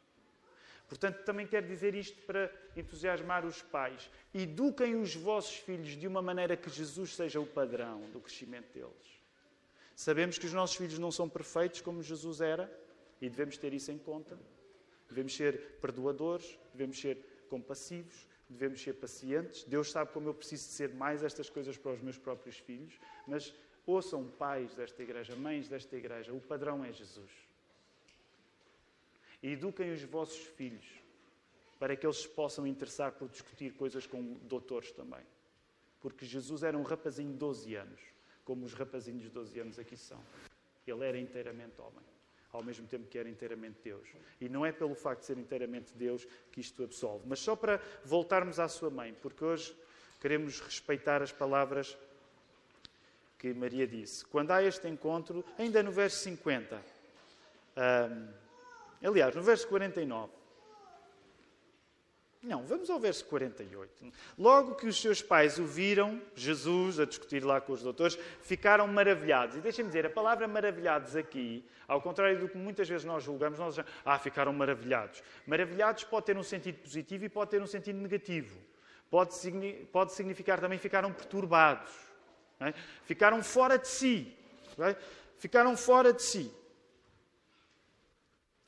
Portanto, 0.88 1.24
também 1.24 1.46
quero 1.46 1.68
dizer 1.68 1.94
isto 1.96 2.22
para 2.22 2.52
entusiasmar 2.76 3.46
os 3.46 3.62
pais. 3.62 4.10
Eduquem 4.34 4.96
os 4.96 5.14
vossos 5.16 5.58
filhos 5.58 5.90
de 5.90 6.08
uma 6.08 6.22
maneira 6.22 6.56
que 6.56 6.70
Jesus 6.70 7.16
seja 7.16 7.40
o 7.40 7.46
padrão 7.46 8.02
do 8.12 8.22
crescimento 8.22 8.72
deles. 8.74 9.18
Sabemos 9.96 10.38
que 10.38 10.46
os 10.46 10.54
nossos 10.54 10.78
filhos 10.78 10.98
não 10.98 11.12
são 11.12 11.28
perfeitos 11.28 11.82
como 11.82 12.02
Jesus 12.02 12.40
era 12.40 12.72
e 13.22 13.30
devemos 13.30 13.58
ter 13.58 13.74
isso 13.74 13.92
em 13.92 13.98
conta. 13.98 14.38
Devemos 15.10 15.36
ser 15.36 15.80
perdoadores, 15.82 16.58
devemos 16.74 17.00
ser 17.00 17.18
compassivos, 17.50 18.28
devemos 18.50 18.82
ser 18.82 18.94
pacientes. 18.94 19.64
Deus 19.64 19.92
sabe 19.92 20.12
como 20.12 20.30
eu 20.30 20.34
preciso 20.34 20.68
de 20.68 20.74
ser 20.74 20.94
mais 20.94 21.24
estas 21.24 21.50
coisas 21.50 21.78
para 21.78 21.94
os 21.94 22.02
meus 22.02 22.18
próprios 22.18 22.58
filhos, 22.58 23.00
mas 23.26 23.54
ouçam 23.86 24.26
pais 24.26 24.74
desta 24.76 25.02
igreja, 25.02 25.36
mães 25.36 25.68
desta 25.68 25.96
igreja, 25.96 26.34
o 26.34 26.40
padrão 26.40 26.84
é 26.86 26.94
Jesus. 26.94 27.47
Eduquem 29.52 29.92
os 29.92 30.04
vossos 30.04 30.46
filhos 30.46 30.86
para 31.80 31.96
que 31.96 32.06
eles 32.06 32.26
possam 32.26 32.66
interessar 32.66 33.12
por 33.12 33.30
discutir 33.30 33.74
coisas 33.74 34.08
com 34.08 34.34
doutores 34.44 34.92
também. 34.92 35.24
Porque 36.02 36.26
Jesus 36.26 36.64
era 36.64 36.78
um 36.78 36.84
rapazinho 36.84 37.32
de 37.32 37.38
12 37.38 37.76
anos, 37.76 38.02
como 38.44 38.66
os 38.66 38.74
rapazinhos 38.74 39.24
de 39.24 39.30
12 39.30 39.60
anos 39.60 39.80
aqui 39.80 39.96
são. 39.96 40.20
Ele 40.86 41.06
era 41.06 41.20
inteiramente 41.20 41.80
homem 41.82 42.04
ao 42.52 42.64
mesmo 42.64 42.88
tempo 42.88 43.08
que 43.08 43.18
era 43.18 43.30
inteiramente 43.30 43.80
Deus. 43.84 44.08
E 44.40 44.50
não 44.50 44.66
é 44.66 44.72
pelo 44.72 44.96
facto 44.96 45.22
de 45.22 45.28
ser 45.28 45.38
inteiramente 45.38 45.94
Deus 45.94 46.28
que 46.52 46.60
isto 46.60 46.84
absolve. 46.84 47.24
Mas 47.28 47.40
só 47.40 47.56
para 47.56 47.82
voltarmos 48.04 48.60
à 48.60 48.68
sua 48.68 48.90
mãe, 48.90 49.14
porque 49.22 49.44
hoje 49.44 49.76
queremos 50.20 50.60
respeitar 50.60 51.22
as 51.22 51.32
palavras 51.32 51.98
que 53.38 53.54
Maria 53.54 53.86
disse. 53.86 54.26
Quando 54.26 54.52
há 54.52 54.64
este 54.64 54.88
encontro, 54.88 55.46
ainda 55.58 55.84
no 55.84 55.92
verso 55.92 56.18
50, 56.24 56.82
um, 57.78 58.34
aliás, 59.04 59.36
no 59.36 59.42
verso 59.42 59.68
49, 59.68 60.32
não, 62.48 62.64
vamos 62.64 62.90
ao 62.90 62.98
verso 62.98 63.26
48. 63.26 64.06
Logo 64.38 64.76
que 64.76 64.88
os 64.88 65.02
seus 65.02 65.22
pais 65.22 65.60
o 65.60 65.66
viram, 65.66 66.22
Jesus, 66.34 66.98
a 66.98 67.06
discutir 67.06 67.44
lá 67.44 67.60
com 67.60 67.74
os 67.74 67.82
doutores, 67.82 68.18
ficaram 68.42 68.88
maravilhados. 68.88 69.58
E 69.58 69.60
deixem-me 69.60 69.90
dizer, 69.90 70.06
a 70.06 70.10
palavra 70.10 70.48
maravilhados 70.48 71.16
aqui, 71.16 71.66
ao 71.88 72.02
contrário 72.02 72.40
do 72.40 72.48
que 72.48 72.58
muitas 72.58 72.88
vezes 72.88 73.06
nós 73.06 73.24
julgamos, 73.24 73.60
nós 73.60 73.76
dizemos, 73.76 73.92
ah, 74.06 74.18
ficaram 74.18 74.54
maravilhados. 74.54 75.22
Maravilhados 75.46 76.06
pode 76.06 76.28
ter 76.28 76.38
um 76.38 76.44
sentido 76.44 76.78
positivo 76.80 77.26
e 77.26 77.30
pode 77.30 77.52
ter 77.52 77.62
um 77.62 77.68
sentido 77.68 78.00
negativo. 78.00 78.58
Pode, 79.10 79.36
pode 79.92 80.14
significar 80.14 80.60
também 80.60 80.78
ficaram 80.78 81.12
perturbados. 81.12 81.92
É? 82.60 82.74
Ficaram 83.04 83.44
fora 83.44 83.78
de 83.78 83.88
si. 83.88 84.34
É? 84.80 84.96
Ficaram 85.38 85.76
fora 85.76 86.14
de 86.14 86.22
si. 86.22 86.54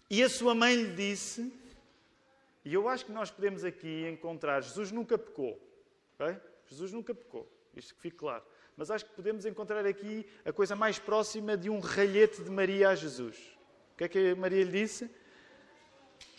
E 0.10 0.24
a 0.24 0.30
sua 0.30 0.56
mãe 0.56 0.76
lhe 0.76 0.93
disse 0.95 1.52
e 2.63 2.74
eu 2.74 2.88
acho 2.88 3.06
que 3.06 3.12
nós 3.12 3.32
podemos 3.32 3.63
aqui 3.63 4.08
encontrar. 4.08 4.62
Jesus 4.62 4.91
nunca 4.91 5.17
pecou. 5.17 5.60
Okay? 6.15 6.38
Jesus 6.67 6.91
nunca 6.91 7.15
pecou. 7.15 7.52
Isto 7.76 7.95
que 7.95 8.02
fique 8.02 8.17
claro. 8.17 8.43
Mas 8.76 8.91
acho 8.91 9.06
que 9.06 9.13
podemos 9.13 9.45
encontrar 9.45 9.86
aqui 9.86 10.26
a 10.45 10.52
coisa 10.52 10.76
mais 10.76 11.00
próxima 11.00 11.58
de 11.58 11.69
um 11.69 11.80
ralhete 11.80 12.43
de 12.43 12.50
Maria 12.50 12.89
a 12.89 12.95
Jesus. 12.95 13.38
O 13.93 13.98
que 13.98 14.04
é 14.04 14.08
que 14.08 14.36
Maria 14.36 14.63
lhe 14.63 14.72
disse? 14.72 15.10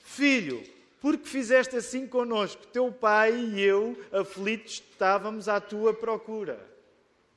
Filho, 0.04 0.62
porque 1.00 1.26
fizeste 1.26 1.76
assim 1.76 2.06
conosco? 2.06 2.66
Teu 2.68 2.92
pai 2.92 3.34
e 3.34 3.60
eu, 3.60 3.96
aflitos, 4.12 4.74
estávamos 4.74 5.48
à 5.48 5.60
tua 5.60 5.92
procura. 5.92 6.64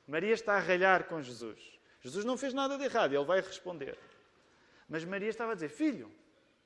Maria 0.06 0.34
está 0.34 0.54
a 0.54 0.60
ralhar 0.60 1.04
com 1.04 1.20
Jesus. 1.20 1.58
Jesus 2.00 2.24
não 2.24 2.36
fez 2.36 2.52
nada 2.52 2.76
de 2.76 2.84
errado, 2.84 3.14
ele 3.14 3.24
vai 3.24 3.40
responder. 3.40 3.98
Mas 4.88 5.04
Maria 5.04 5.30
estava 5.30 5.52
a 5.52 5.54
dizer: 5.54 5.70
Filho, 5.70 6.10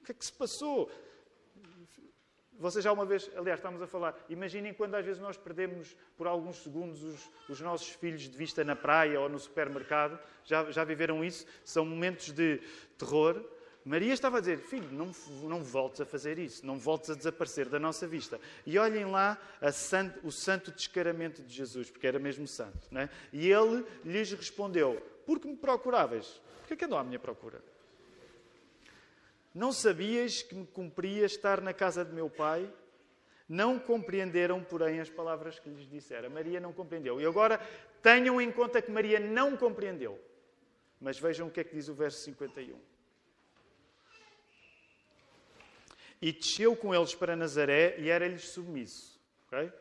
que 0.08 0.12
é 0.12 0.14
que 0.14 0.24
se 0.24 0.32
passou? 0.32 0.90
Vocês 2.58 2.82
já 2.82 2.90
uma 2.90 3.04
vez, 3.04 3.30
aliás, 3.36 3.60
estamos 3.60 3.80
a 3.82 3.86
falar, 3.86 4.18
imaginem 4.28 4.72
quando 4.72 4.94
às 4.94 5.04
vezes 5.04 5.20
nós 5.20 5.36
perdemos 5.36 5.94
por 6.16 6.26
alguns 6.26 6.56
segundos 6.56 7.02
os, 7.02 7.30
os 7.48 7.60
nossos 7.60 7.90
filhos 7.90 8.22
de 8.22 8.36
vista 8.36 8.64
na 8.64 8.74
praia 8.74 9.20
ou 9.20 9.28
no 9.28 9.38
supermercado. 9.38 10.18
Já, 10.44 10.70
já 10.70 10.82
viveram 10.82 11.22
isso? 11.22 11.46
São 11.62 11.84
momentos 11.84 12.32
de 12.32 12.58
terror. 12.96 13.44
Maria 13.84 14.12
estava 14.12 14.38
a 14.38 14.40
dizer: 14.40 14.58
Filho, 14.58 14.90
não, 14.90 15.12
não 15.42 15.62
voltes 15.62 16.00
a 16.00 16.06
fazer 16.06 16.38
isso, 16.38 16.66
não 16.66 16.78
voltes 16.78 17.10
a 17.10 17.14
desaparecer 17.14 17.68
da 17.68 17.78
nossa 17.78 18.06
vista. 18.06 18.40
E 18.66 18.78
olhem 18.78 19.04
lá 19.04 19.38
santo, 19.72 20.26
o 20.26 20.32
santo 20.32 20.72
descaramento 20.72 21.42
de 21.42 21.54
Jesus, 21.54 21.90
porque 21.90 22.06
era 22.06 22.18
mesmo 22.18 22.46
santo. 22.48 22.88
Não 22.90 23.02
é? 23.02 23.10
E 23.30 23.48
ele 23.52 23.84
lhes 24.04 24.32
respondeu: 24.32 25.00
Por 25.26 25.38
que 25.38 25.46
me 25.46 25.56
procuráveis? 25.56 26.40
Por 26.60 26.68
que 26.68 26.74
é 26.74 26.76
que 26.76 26.84
andou 26.86 26.98
à 26.98 27.04
minha 27.04 27.18
procura? 27.18 27.62
Não 29.58 29.72
sabias 29.72 30.40
que 30.40 30.54
me 30.54 30.64
cumpria 30.64 31.26
estar 31.26 31.60
na 31.60 31.74
casa 31.74 32.04
de 32.04 32.12
meu 32.12 32.30
pai? 32.30 32.72
Não 33.48 33.76
compreenderam, 33.76 34.62
porém, 34.62 35.00
as 35.00 35.10
palavras 35.10 35.58
que 35.58 35.68
lhes 35.68 35.90
dissera. 35.90 36.30
Maria 36.30 36.60
não 36.60 36.72
compreendeu. 36.72 37.20
E 37.20 37.26
agora 37.26 37.58
tenham 38.00 38.40
em 38.40 38.52
conta 38.52 38.80
que 38.80 38.88
Maria 38.88 39.18
não 39.18 39.56
compreendeu. 39.56 40.16
Mas 41.00 41.18
vejam 41.18 41.48
o 41.48 41.50
que 41.50 41.58
é 41.58 41.64
que 41.64 41.74
diz 41.74 41.88
o 41.88 41.94
verso 41.94 42.20
51. 42.20 42.78
E 46.22 46.30
desceu 46.30 46.76
com 46.76 46.94
eles 46.94 47.16
para 47.16 47.34
Nazaré 47.34 47.96
e 47.98 48.08
era-lhes 48.10 48.50
submisso. 48.50 49.20
Okay? 49.48 49.72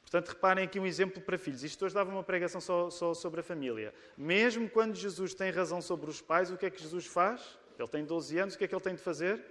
Portanto, 0.00 0.28
reparem 0.28 0.64
aqui 0.64 0.80
um 0.80 0.86
exemplo 0.86 1.20
para 1.20 1.36
filhos. 1.36 1.62
Isto 1.62 1.84
hoje 1.84 1.94
dava 1.94 2.10
uma 2.10 2.24
pregação 2.24 2.58
só, 2.58 2.88
só 2.88 3.12
sobre 3.12 3.40
a 3.40 3.42
família. 3.42 3.92
Mesmo 4.16 4.66
quando 4.70 4.94
Jesus 4.94 5.34
tem 5.34 5.50
razão 5.50 5.82
sobre 5.82 6.08
os 6.08 6.22
pais, 6.22 6.50
o 6.50 6.56
que 6.56 6.64
é 6.64 6.70
que 6.70 6.80
Jesus 6.80 7.04
faz? 7.04 7.59
Ele 7.80 7.88
tem 7.88 8.04
12 8.04 8.38
anos, 8.38 8.54
o 8.54 8.58
que 8.58 8.64
é 8.64 8.68
que 8.68 8.74
ele 8.74 8.82
tem 8.82 8.94
de 8.94 9.00
fazer? 9.00 9.42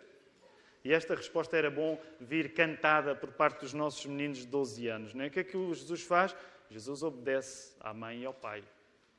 E 0.84 0.94
esta 0.94 1.15
resposta 1.15 1.58
era 1.58 1.70
bom 1.70 2.00
vir 2.20 2.54
cantada 2.54 3.15
por 3.15 3.32
parte 3.32 3.62
dos 3.62 3.74
nossos 3.74 4.06
meninos 4.06 4.39
de 4.39 4.48
12 4.48 4.88
anos. 4.88 5.13
Não 5.13 5.24
é? 5.24 5.28
O 5.28 5.32
que 5.32 5.39
é 5.39 5.44
que 5.44 5.58
Jesus 5.74 6.04
faz? 6.04 6.36
Jesus 6.70 7.04
obedece 7.04 7.76
à 7.80 7.94
mãe 7.94 8.22
e 8.22 8.26
ao 8.26 8.34
pai. 8.34 8.63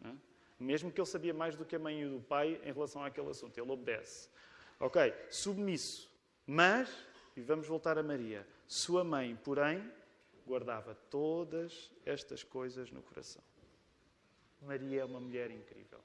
É? 0.04 0.12
Mesmo 0.58 0.90
que 0.90 1.00
ele 1.00 1.06
sabia 1.06 1.34
mais 1.34 1.56
do 1.56 1.64
que 1.64 1.76
a 1.76 1.78
mãe 1.78 2.00
e 2.00 2.06
o 2.06 2.20
pai 2.20 2.60
em 2.64 2.72
relação 2.72 3.04
àquele 3.04 3.28
assunto. 3.28 3.58
Ele 3.58 3.70
obedece. 3.70 4.28
Ok, 4.78 5.12
submisso. 5.28 6.10
Mas, 6.46 6.88
e 7.36 7.40
vamos 7.42 7.66
voltar 7.66 7.98
a 7.98 8.02
Maria, 8.02 8.46
sua 8.66 9.04
mãe, 9.04 9.38
porém, 9.44 9.90
guardava 10.46 10.94
todas 11.10 11.90
estas 12.06 12.42
coisas 12.42 12.90
no 12.90 13.02
coração. 13.02 13.42
Maria 14.62 15.02
é 15.02 15.04
uma 15.04 15.20
mulher 15.20 15.50
incrível 15.50 16.00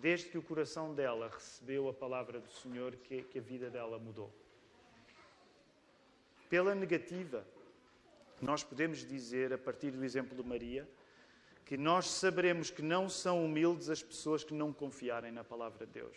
desde 0.00 0.28
que 0.28 0.38
o 0.38 0.42
coração 0.42 0.94
dela 0.94 1.28
recebeu 1.28 1.88
a 1.88 1.92
palavra 1.92 2.40
do 2.40 2.50
Senhor, 2.50 2.94
que, 2.96 3.22
que 3.22 3.38
a 3.38 3.42
vida 3.42 3.68
dela 3.68 3.98
mudou. 3.98 4.32
Pela 6.48 6.74
negativa, 6.74 7.44
nós 8.40 8.62
podemos 8.62 9.04
dizer, 9.04 9.52
a 9.52 9.58
partir 9.58 9.90
do 9.90 10.04
exemplo 10.04 10.40
de 10.40 10.48
Maria, 10.48 10.88
que 11.64 11.76
nós 11.76 12.06
saberemos 12.06 12.70
que 12.70 12.80
não 12.80 13.08
são 13.08 13.44
humildes 13.44 13.90
as 13.90 14.02
pessoas 14.02 14.42
que 14.44 14.54
não 14.54 14.72
confiarem 14.72 15.32
na 15.32 15.44
palavra 15.44 15.84
de 15.84 15.92
Deus. 15.92 16.16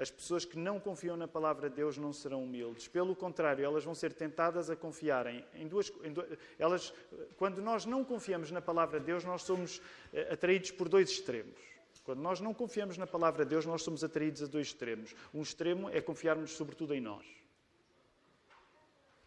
As 0.00 0.10
pessoas 0.10 0.46
que 0.46 0.56
não 0.58 0.80
confiam 0.80 1.14
na 1.14 1.28
palavra 1.28 1.68
de 1.68 1.76
Deus 1.76 1.98
não 1.98 2.10
serão 2.10 2.42
humildes. 2.42 2.88
Pelo 2.88 3.14
contrário, 3.14 3.62
elas 3.62 3.84
vão 3.84 3.94
ser 3.94 4.14
tentadas 4.14 4.70
a 4.70 4.74
confiarem 4.74 5.44
em 5.54 5.68
duas, 5.68 5.92
em 6.02 6.10
duas 6.10 6.26
elas, 6.58 6.94
quando 7.36 7.60
nós 7.60 7.84
não 7.84 8.02
confiamos 8.02 8.50
na 8.50 8.62
palavra 8.62 8.98
de 8.98 9.04
Deus, 9.04 9.24
nós 9.24 9.42
somos 9.42 9.82
eh, 10.14 10.32
atraídos 10.32 10.70
por 10.70 10.88
dois 10.88 11.10
extremos. 11.10 11.54
Quando 12.02 12.22
nós 12.22 12.40
não 12.40 12.54
confiamos 12.54 12.96
na 12.96 13.06
palavra 13.06 13.44
de 13.44 13.50
Deus, 13.50 13.66
nós 13.66 13.82
somos 13.82 14.02
atraídos 14.02 14.42
a 14.42 14.46
dois 14.46 14.68
extremos. 14.68 15.14
Um 15.34 15.42
extremo 15.42 15.90
é 15.90 16.00
confiarmos 16.00 16.52
sobretudo 16.52 16.94
em 16.94 17.00
nós 17.00 17.26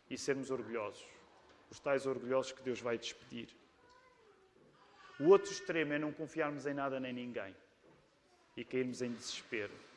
e 0.09 0.17
sermos 0.17 0.49
orgulhosos, 0.49 1.05
os 1.69 1.79
tais 1.79 2.07
orgulhosos 2.07 2.51
que 2.51 2.63
Deus 2.63 2.81
vai 2.81 2.97
despedir. 2.97 3.49
O 5.19 5.29
outro 5.29 5.51
extremo 5.51 5.93
é 5.93 5.99
não 5.99 6.11
confiarmos 6.11 6.65
em 6.65 6.73
nada 6.73 6.99
nem 6.99 7.13
ninguém 7.13 7.55
e 8.57 8.65
cairmos 8.65 9.03
em 9.03 9.11
desespero. 9.11 9.92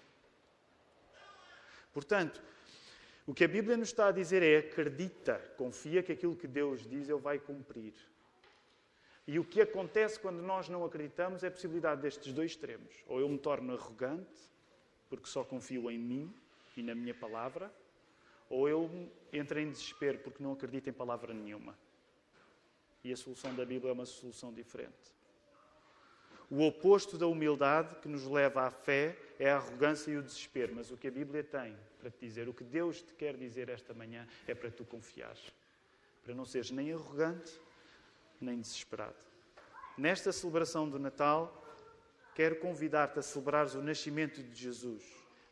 Portanto, 1.96 2.42
o 3.26 3.32
que 3.32 3.42
a 3.42 3.48
Bíblia 3.48 3.74
nos 3.74 3.88
está 3.88 4.08
a 4.08 4.12
dizer 4.12 4.42
é 4.42 4.58
acredita, 4.58 5.38
confia 5.56 6.02
que 6.02 6.12
aquilo 6.12 6.36
que 6.36 6.46
Deus 6.46 6.86
diz 6.86 7.08
Ele 7.08 7.18
vai 7.18 7.38
cumprir. 7.38 7.94
E 9.26 9.38
o 9.38 9.44
que 9.44 9.62
acontece 9.62 10.20
quando 10.20 10.42
nós 10.42 10.68
não 10.68 10.84
acreditamos 10.84 11.42
é 11.42 11.46
a 11.46 11.50
possibilidade 11.50 12.02
destes 12.02 12.34
dois 12.34 12.50
extremos. 12.50 13.02
Ou 13.06 13.18
eu 13.18 13.26
me 13.30 13.38
torno 13.38 13.72
arrogante, 13.72 14.38
porque 15.08 15.26
só 15.26 15.42
confio 15.42 15.90
em 15.90 15.98
mim 15.98 16.34
e 16.76 16.82
na 16.82 16.94
minha 16.94 17.14
palavra, 17.14 17.72
ou 18.50 18.68
eu 18.68 19.10
entro 19.32 19.58
em 19.58 19.70
desespero 19.70 20.18
porque 20.18 20.42
não 20.42 20.52
acredito 20.52 20.90
em 20.90 20.92
palavra 20.92 21.32
nenhuma. 21.32 21.78
E 23.02 23.10
a 23.10 23.16
solução 23.16 23.54
da 23.54 23.64
Bíblia 23.64 23.88
é 23.88 23.94
uma 23.94 24.04
solução 24.04 24.52
diferente. 24.52 25.14
O 26.50 26.62
oposto 26.62 27.16
da 27.16 27.26
humildade 27.26 27.94
que 28.02 28.06
nos 28.06 28.26
leva 28.26 28.66
à 28.66 28.70
fé 28.70 29.16
é 29.38 29.50
a 29.50 29.56
arrogância 29.56 30.10
e 30.10 30.16
o 30.16 30.22
desespero, 30.22 30.74
mas 30.74 30.90
o 30.90 30.96
que 30.96 31.08
a 31.08 31.10
Bíblia 31.10 31.44
tem 31.44 31.76
para 31.98 32.10
te 32.10 32.18
dizer, 32.20 32.48
o 32.48 32.54
que 32.54 32.64
Deus 32.64 33.02
te 33.02 33.14
quer 33.14 33.36
dizer 33.36 33.68
esta 33.68 33.92
manhã 33.92 34.26
é 34.46 34.54
para 34.54 34.70
tu 34.70 34.84
confiares, 34.84 35.52
para 36.24 36.34
não 36.34 36.44
seres 36.44 36.70
nem 36.70 36.92
arrogante 36.92 37.60
nem 38.40 38.60
desesperado. 38.60 39.16
Nesta 39.96 40.30
celebração 40.30 40.88
do 40.88 40.98
Natal, 40.98 41.64
quero 42.34 42.56
convidar-te 42.56 43.18
a 43.18 43.22
celebrares 43.22 43.74
o 43.74 43.82
nascimento 43.82 44.42
de 44.42 44.54
Jesus, 44.54 45.02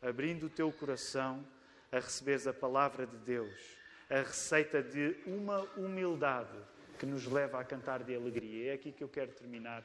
abrindo 0.03 0.47
o 0.47 0.51
teu 0.51 0.71
coração 0.71 1.45
a 1.91 2.01
receberes 2.01 2.47
a 2.47 2.53
palavra 2.53 3.07
de 3.07 3.17
Deus, 3.19 3.77
a 4.11 4.17
receita 4.17 4.83
de 4.83 5.17
uma 5.25 5.63
humildade 5.77 6.59
que 6.99 7.07
nos 7.07 7.25
leva 7.27 7.61
a 7.61 7.65
cantar 7.65 8.03
de 8.03 8.15
alegria. 8.15 8.73
É 8.73 8.75
aqui 8.75 8.91
que 8.91 9.03
eu 9.03 9.09
quero 9.09 9.31
terminar. 9.33 9.85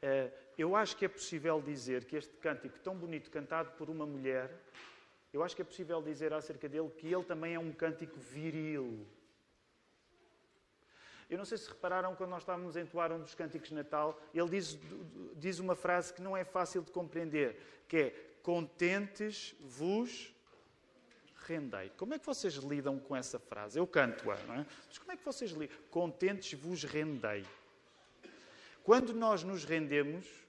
Eh, 0.00 0.30
eu 0.58 0.74
acho 0.74 0.96
que 0.96 1.04
é 1.04 1.08
possível 1.08 1.62
dizer 1.62 2.04
que 2.04 2.16
este 2.16 2.36
cântico 2.38 2.78
tão 2.80 2.96
bonito, 2.96 3.30
cantado 3.30 3.70
por 3.78 3.88
uma 3.88 4.04
mulher, 4.04 4.50
eu 5.32 5.44
acho 5.44 5.54
que 5.54 5.62
é 5.62 5.64
possível 5.64 6.02
dizer 6.02 6.32
acerca 6.32 6.68
dele 6.68 6.90
que 6.90 7.06
ele 7.06 7.22
também 7.22 7.54
é 7.54 7.58
um 7.60 7.70
cântico 7.70 8.18
viril. 8.18 9.06
Eu 11.30 11.38
não 11.38 11.44
sei 11.44 11.58
se 11.58 11.68
repararam 11.68 12.16
quando 12.16 12.30
nós 12.30 12.42
estávamos 12.42 12.76
a 12.76 12.80
entoar 12.80 13.12
um 13.12 13.20
dos 13.20 13.34
cânticos 13.36 13.68
de 13.68 13.74
Natal, 13.74 14.20
ele 14.34 14.48
diz, 14.48 14.78
diz 15.36 15.60
uma 15.60 15.76
frase 15.76 16.12
que 16.12 16.22
não 16.22 16.36
é 16.36 16.42
fácil 16.42 16.82
de 16.82 16.90
compreender, 16.90 17.84
que 17.86 17.96
é 17.96 18.10
contentes 18.42 19.54
vos 19.60 20.34
rendei. 21.46 21.90
Como 21.96 22.14
é 22.14 22.18
que 22.18 22.26
vocês 22.26 22.54
lidam 22.54 22.98
com 22.98 23.14
essa 23.14 23.38
frase? 23.38 23.78
Eu 23.78 23.86
canto-a, 23.86 24.36
não 24.44 24.54
é? 24.54 24.66
Mas 24.86 24.98
como 24.98 25.12
é 25.12 25.16
que 25.16 25.24
vocês 25.24 25.52
lidam? 25.52 25.76
Contentes 25.90 26.58
vos 26.58 26.82
rendei. 26.82 27.44
Quando 28.82 29.12
nós 29.12 29.44
nos 29.44 29.64
rendemos, 29.64 30.47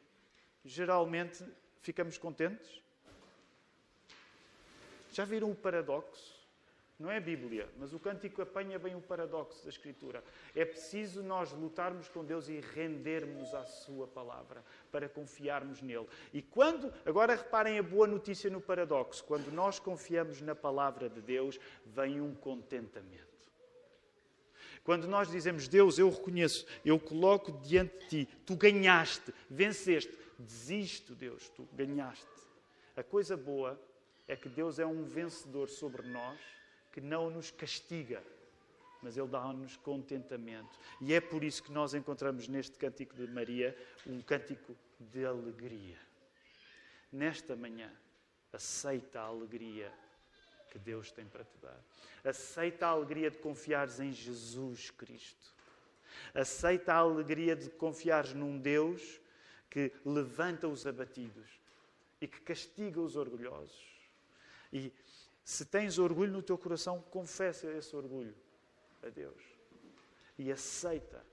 geralmente 0.64 1.44
ficamos 1.82 2.18
contentes? 2.18 2.82
Já 5.12 5.26
viram 5.26 5.52
o 5.52 5.56
paradoxo? 5.56 6.40
Não 7.00 7.10
é 7.10 7.16
a 7.16 7.22
Bíblia, 7.22 7.70
mas 7.78 7.94
o 7.94 8.00
cântico 8.00 8.42
apanha 8.42 8.78
bem 8.78 8.94
o 8.94 9.00
paradoxo 9.00 9.64
da 9.64 9.70
Escritura. 9.70 10.22
É 10.54 10.66
preciso 10.66 11.24
nós 11.24 11.54
lutarmos 11.54 12.10
com 12.10 12.26
Deus 12.26 12.50
e 12.50 12.60
rendermos 12.60 13.54
à 13.54 13.66
Sua 13.66 14.06
palavra 14.06 14.66
para 14.92 15.08
confiarmos 15.08 15.82
nele. 15.82 16.08
E 16.34 16.42
quando, 16.42 16.94
agora 17.06 17.36
reparem 17.36 17.80
a 17.80 17.84
boa 17.84 18.06
notícia 18.06 18.50
no 18.50 18.60
paradoxo, 18.60 19.24
quando 19.24 19.50
nós 19.50 19.80
confiamos 19.80 20.42
na 20.42 20.54
palavra 20.54 21.08
de 21.08 21.22
Deus, 21.22 21.58
vem 21.86 22.20
um 22.20 22.36
contentamento. 22.36 23.30
Quando 24.84 25.08
nós 25.08 25.32
dizemos, 25.32 25.70
Deus, 25.70 25.98
eu 25.98 26.10
reconheço, 26.10 26.66
eu 26.84 27.00
coloco 27.00 27.52
diante 27.62 27.98
de 28.00 28.08
ti, 28.08 28.30
tu 28.46 28.58
ganhaste, 28.58 29.34
venceste, 29.50 30.18
desisto, 30.40 31.14
Deus, 31.14 31.50
tu 31.50 31.68
ganhaste. 31.74 32.26
A 32.96 33.04
coisa 33.04 33.36
boa 33.36 33.80
é 34.28 34.36
que 34.36 34.50
Deus 34.50 34.80
é 34.80 34.86
um 34.86 35.04
vencedor 35.04 35.70
sobre 35.70 36.08
nós 36.08 36.40
que 36.92 37.02
não 37.02 37.30
nos 37.30 37.52
castiga, 37.52 38.24
mas 39.02 39.18
Ele 39.18 39.28
dá-nos 39.28 39.78
contentamento. 39.78 40.80
E 41.02 41.14
é 41.14 41.22
por 41.22 41.44
isso 41.44 41.64
que 41.64 41.72
nós 41.72 41.94
encontramos 41.94 42.48
neste 42.48 42.78
cântico 42.78 43.16
de 43.16 43.28
Maria 43.28 43.78
um 44.06 44.22
cântico 44.22 44.76
de 45.00 45.26
alegria. 45.26 45.98
Nesta 47.12 47.56
manhã, 47.56 47.92
aceita 48.52 49.20
a 49.20 49.26
alegria 49.26 49.92
que 50.70 50.78
Deus 50.78 51.12
tem 51.12 51.26
para 51.26 51.44
te 51.44 51.58
dar. 51.62 51.80
Aceita 52.24 52.88
a 52.88 52.90
alegria 52.90 53.32
de 53.32 53.38
confiares 53.38 54.00
em 54.00 54.12
Jesus 54.12 54.92
Cristo. 54.92 55.54
Aceita 56.34 56.94
a 56.94 56.98
alegria 56.98 57.56
de 57.56 57.70
confiares 57.70 58.34
num 58.34 58.60
Deus 58.60 59.20
que 59.70 59.92
levanta 60.06 60.68
os 60.68 60.86
abatidos 60.86 61.60
e 62.22 62.28
que 62.28 62.42
castiga 62.42 63.00
os 63.00 63.16
orgulhosos. 63.16 63.88
E 64.72 64.92
se 65.44 65.66
tens 65.66 65.98
orgulho 65.98 66.32
no 66.32 66.42
teu 66.42 66.58
coração, 66.58 67.02
confessa 67.10 67.72
esse 67.72 67.96
orgulho 67.96 68.36
a 69.02 69.10
Deus. 69.10 69.44
E 70.38 70.52
aceita 70.52 71.26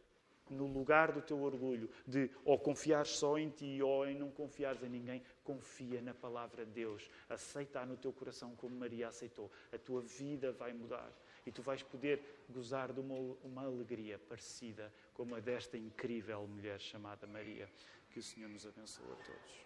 no 0.48 0.66
lugar 0.66 1.12
do 1.12 1.20
teu 1.20 1.40
orgulho 1.42 1.90
de 2.06 2.30
ou 2.44 2.58
confiar 2.58 3.04
só 3.06 3.36
em 3.38 3.50
ti 3.50 3.82
ou 3.82 4.06
em 4.06 4.16
não 4.16 4.30
confiares 4.30 4.82
em 4.82 4.88
ninguém, 4.88 5.22
confia 5.42 6.00
na 6.00 6.14
palavra 6.14 6.64
de 6.64 6.72
Deus. 6.72 7.10
Aceita 7.28 7.84
no 7.84 7.96
teu 7.96 8.12
coração 8.12 8.54
como 8.56 8.76
Maria 8.76 9.08
aceitou. 9.08 9.50
A 9.72 9.78
tua 9.78 10.00
vida 10.00 10.52
vai 10.52 10.72
mudar 10.72 11.10
e 11.44 11.52
tu 11.52 11.62
vais 11.62 11.82
poder 11.82 12.44
gozar 12.48 12.92
de 12.92 13.00
uma, 13.00 13.36
uma 13.44 13.64
alegria 13.64 14.18
parecida 14.18 14.92
como 15.14 15.34
a 15.34 15.40
desta 15.40 15.76
incrível 15.76 16.46
mulher 16.46 16.80
chamada 16.80 17.26
Maria. 17.26 17.68
Que 18.16 18.20
o 18.20 18.22
Senhor 18.22 18.48
nos 18.48 18.64
abençoe 18.64 19.04
a 19.12 19.16
todos. 19.26 19.65